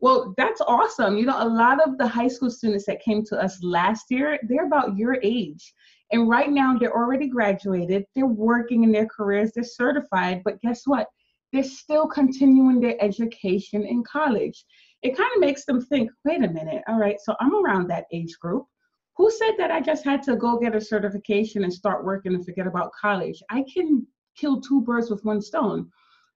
well, 0.00 0.34
that's 0.36 0.60
awesome. 0.62 1.18
You 1.18 1.26
know, 1.26 1.36
a 1.38 1.46
lot 1.46 1.86
of 1.86 1.98
the 1.98 2.06
high 2.06 2.28
school 2.28 2.50
students 2.50 2.86
that 2.86 3.02
came 3.02 3.24
to 3.26 3.40
us 3.40 3.62
last 3.62 4.06
year, 4.10 4.38
they're 4.48 4.66
about 4.66 4.96
your 4.96 5.18
age. 5.22 5.72
And 6.12 6.28
right 6.28 6.50
now, 6.50 6.76
they're 6.78 6.94
already 6.94 7.26
graduated, 7.26 8.04
they're 8.14 8.26
working 8.26 8.84
in 8.84 8.92
their 8.92 9.06
careers, 9.06 9.52
they're 9.54 9.64
certified, 9.64 10.42
but 10.44 10.60
guess 10.60 10.82
what? 10.84 11.08
They're 11.52 11.62
still 11.62 12.06
continuing 12.06 12.80
their 12.80 13.02
education 13.02 13.84
in 13.84 14.04
college. 14.04 14.64
It 15.02 15.16
kind 15.16 15.30
of 15.34 15.40
makes 15.40 15.64
them 15.64 15.80
think 15.80 16.10
wait 16.24 16.44
a 16.44 16.48
minute, 16.48 16.82
all 16.86 16.98
right, 16.98 17.16
so 17.20 17.34
I'm 17.40 17.54
around 17.54 17.88
that 17.88 18.06
age 18.12 18.38
group. 18.40 18.66
Who 19.16 19.30
said 19.30 19.52
that 19.58 19.70
I 19.70 19.80
just 19.80 20.04
had 20.04 20.22
to 20.24 20.36
go 20.36 20.58
get 20.58 20.74
a 20.74 20.80
certification 20.80 21.64
and 21.64 21.72
start 21.72 22.04
working 22.04 22.34
and 22.34 22.44
forget 22.44 22.66
about 22.66 22.92
college? 22.98 23.42
I 23.50 23.64
can 23.72 24.06
kill 24.36 24.60
two 24.60 24.82
birds 24.82 25.10
with 25.10 25.24
one 25.24 25.40
stone. 25.40 25.90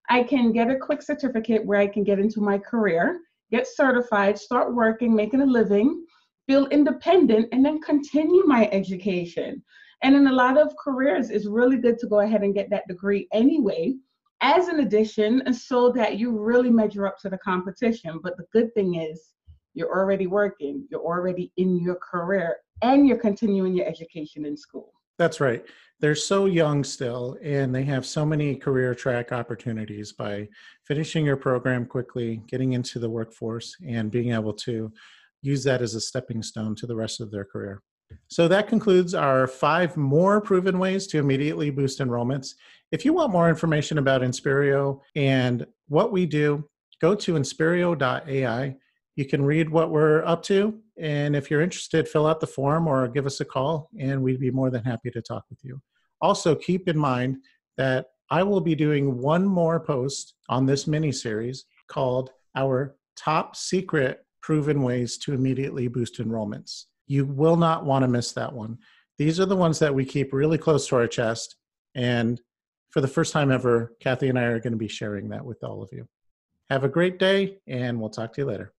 I 0.09 0.23
can 0.23 0.53
get 0.53 0.71
a 0.71 0.79
quick 0.79 1.03
certificate 1.03 1.65
where 1.65 1.81
I 1.81 1.87
can 1.87 2.05
get 2.05 2.19
into 2.19 2.41
my 2.41 2.59
career, 2.59 3.21
get 3.51 3.67
certified, 3.67 4.39
start 4.39 4.75
working, 4.75 5.15
making 5.15 5.41
a 5.41 5.47
living, 5.47 6.05
feel 6.47 6.67
independent, 6.67 7.49
and 7.53 7.65
then 7.65 7.81
continue 7.81 8.45
my 8.47 8.69
education. 8.73 9.63
And 10.03 10.15
in 10.15 10.27
a 10.27 10.33
lot 10.33 10.59
of 10.59 10.75
careers, 10.77 11.31
it's 11.31 11.47
really 11.47 11.79
good 11.79 11.99
to 11.99 12.07
go 12.07 12.21
ahead 12.21 12.43
and 12.43 12.55
get 12.55 12.71
that 12.71 12.87
degree 12.87 13.29
anyway, 13.33 13.95
as 14.41 14.69
an 14.69 14.81
addition, 14.81 15.43
and 15.47 15.57
so 15.57 15.91
that 15.93 16.19
you 16.19 16.31
really 16.39 16.71
measure 16.71 17.07
up 17.07 17.19
to 17.21 17.31
the 17.31 17.39
competition. 17.39 18.21
But 18.23 18.37
the 18.37 18.45
good 18.53 18.73
thing 18.75 18.97
is, 18.97 19.33
you're 19.75 19.95
already 19.95 20.27
working, 20.27 20.87
you're 20.91 21.05
already 21.05 21.53
in 21.57 21.79
your 21.79 21.97
career, 21.97 22.57
and 22.83 23.07
you're 23.07 23.19
continuing 23.19 23.75
your 23.75 23.87
education 23.87 24.45
in 24.45 24.57
school. 24.57 24.93
That's 25.19 25.41
right. 25.41 25.65
They're 25.99 26.15
so 26.15 26.45
young 26.45 26.85
still, 26.85 27.39
and 27.43 27.75
they 27.75 27.85
have 27.85 28.05
so 28.05 28.27
many 28.27 28.55
career 28.55 28.95
track 28.95 29.33
opportunities 29.33 30.13
by 30.13 30.49
finishing 30.85 31.25
your 31.25 31.39
program 31.39 31.87
quickly, 31.87 32.43
getting 32.47 32.75
into 32.75 32.99
the 32.99 33.09
workforce, 33.09 33.75
and 33.87 34.11
being 34.11 34.33
able 34.33 34.53
to 34.53 34.93
use 35.43 35.65
that 35.65 35.83
as 35.83 35.95
a 35.95 36.01
stepping 36.01 36.43
stone 36.43 36.75
to 36.77 36.87
the 36.87 36.97
rest 36.97 37.21
of 37.21 37.31
their 37.31 37.45
career. 37.45 37.83
So 38.29 38.49
that 38.49 38.69
concludes 38.69 39.15
our 39.15 39.47
five 39.47 39.97
more 39.97 40.41
proven 40.41 40.79
ways 40.79 41.07
to 41.09 41.19
immediately 41.19 41.71
boost 41.71 41.99
enrollments. 41.99 42.55
If 42.93 43.05
you 43.05 43.13
want 43.13 43.33
more 43.33 43.49
information 43.49 43.99
about 43.99 44.23
Inspirio 44.23 45.01
and 45.17 45.67
what 45.89 46.13
we 46.13 46.27
do, 46.27 46.69
go 47.01 47.15
to 47.15 47.35
inspirio.ai. 47.35 48.77
You 49.17 49.25
can 49.25 49.45
read 49.45 49.69
what 49.69 49.91
we're 49.91 50.25
up 50.25 50.43
to. 50.45 50.79
And 50.99 51.35
if 51.35 51.51
you're 51.51 51.63
interested, 51.63 52.09
fill 52.09 52.27
out 52.27 52.41
the 52.41 52.47
form 52.47 52.87
or 52.87 53.09
give 53.09 53.27
us 53.27 53.41
a 53.41 53.45
call, 53.45 53.91
and 53.99 54.23
we'd 54.23 54.41
be 54.41 54.51
more 54.51 54.71
than 54.71 54.85
happy 54.85 55.11
to 55.11 55.23
talk 55.23 55.45
with 55.51 55.59
you. 55.63 55.81
Also, 56.21 56.55
keep 56.55 56.89
in 56.89 56.97
mind 56.97 57.39
that 57.77 58.07
I 58.31 58.43
will 58.43 58.61
be 58.61 58.75
doing 58.75 59.19
one 59.19 59.45
more 59.45 59.79
post 59.79 60.35
on 60.49 60.67
this 60.67 60.87
mini 60.87 61.13
series 61.13 61.67
called 61.89 62.31
Our 62.57 62.97
Top 63.17 63.57
Secret 63.57 64.26
proven 64.47 64.81
ways 64.81 65.19
to 65.19 65.33
immediately 65.33 65.89
boost 65.89 66.21
enrollments. 66.21 66.85
You 67.09 67.27
will 67.27 67.57
not 67.57 67.85
want 67.85 68.05
to 68.05 68.09
miss 68.09 68.31
that 68.35 68.53
one. 68.53 68.79
These 69.19 69.41
are 69.41 69.45
the 69.45 69.57
ones 69.57 69.81
that 69.81 69.93
we 69.93 70.05
keep 70.05 70.33
really 70.33 70.57
close 70.57 70.87
to 70.87 70.95
our 70.95 71.09
chest. 71.09 71.57
And 71.97 72.41
for 72.91 73.01
the 73.01 73.09
first 73.09 73.33
time 73.33 73.51
ever, 73.51 73.97
Kathy 73.99 74.29
and 74.29 74.39
I 74.39 74.45
are 74.45 74.61
going 74.61 74.73
to 74.73 74.79
be 74.79 74.87
sharing 74.87 75.31
that 75.31 75.45
with 75.45 75.65
all 75.65 75.83
of 75.83 75.89
you. 75.91 76.07
Have 76.71 76.85
a 76.85 76.89
great 76.89 77.19
day, 77.19 77.59
and 77.67 77.99
we'll 77.99 78.09
talk 78.09 78.35
to 78.35 78.43
you 78.43 78.47
later. 78.47 78.73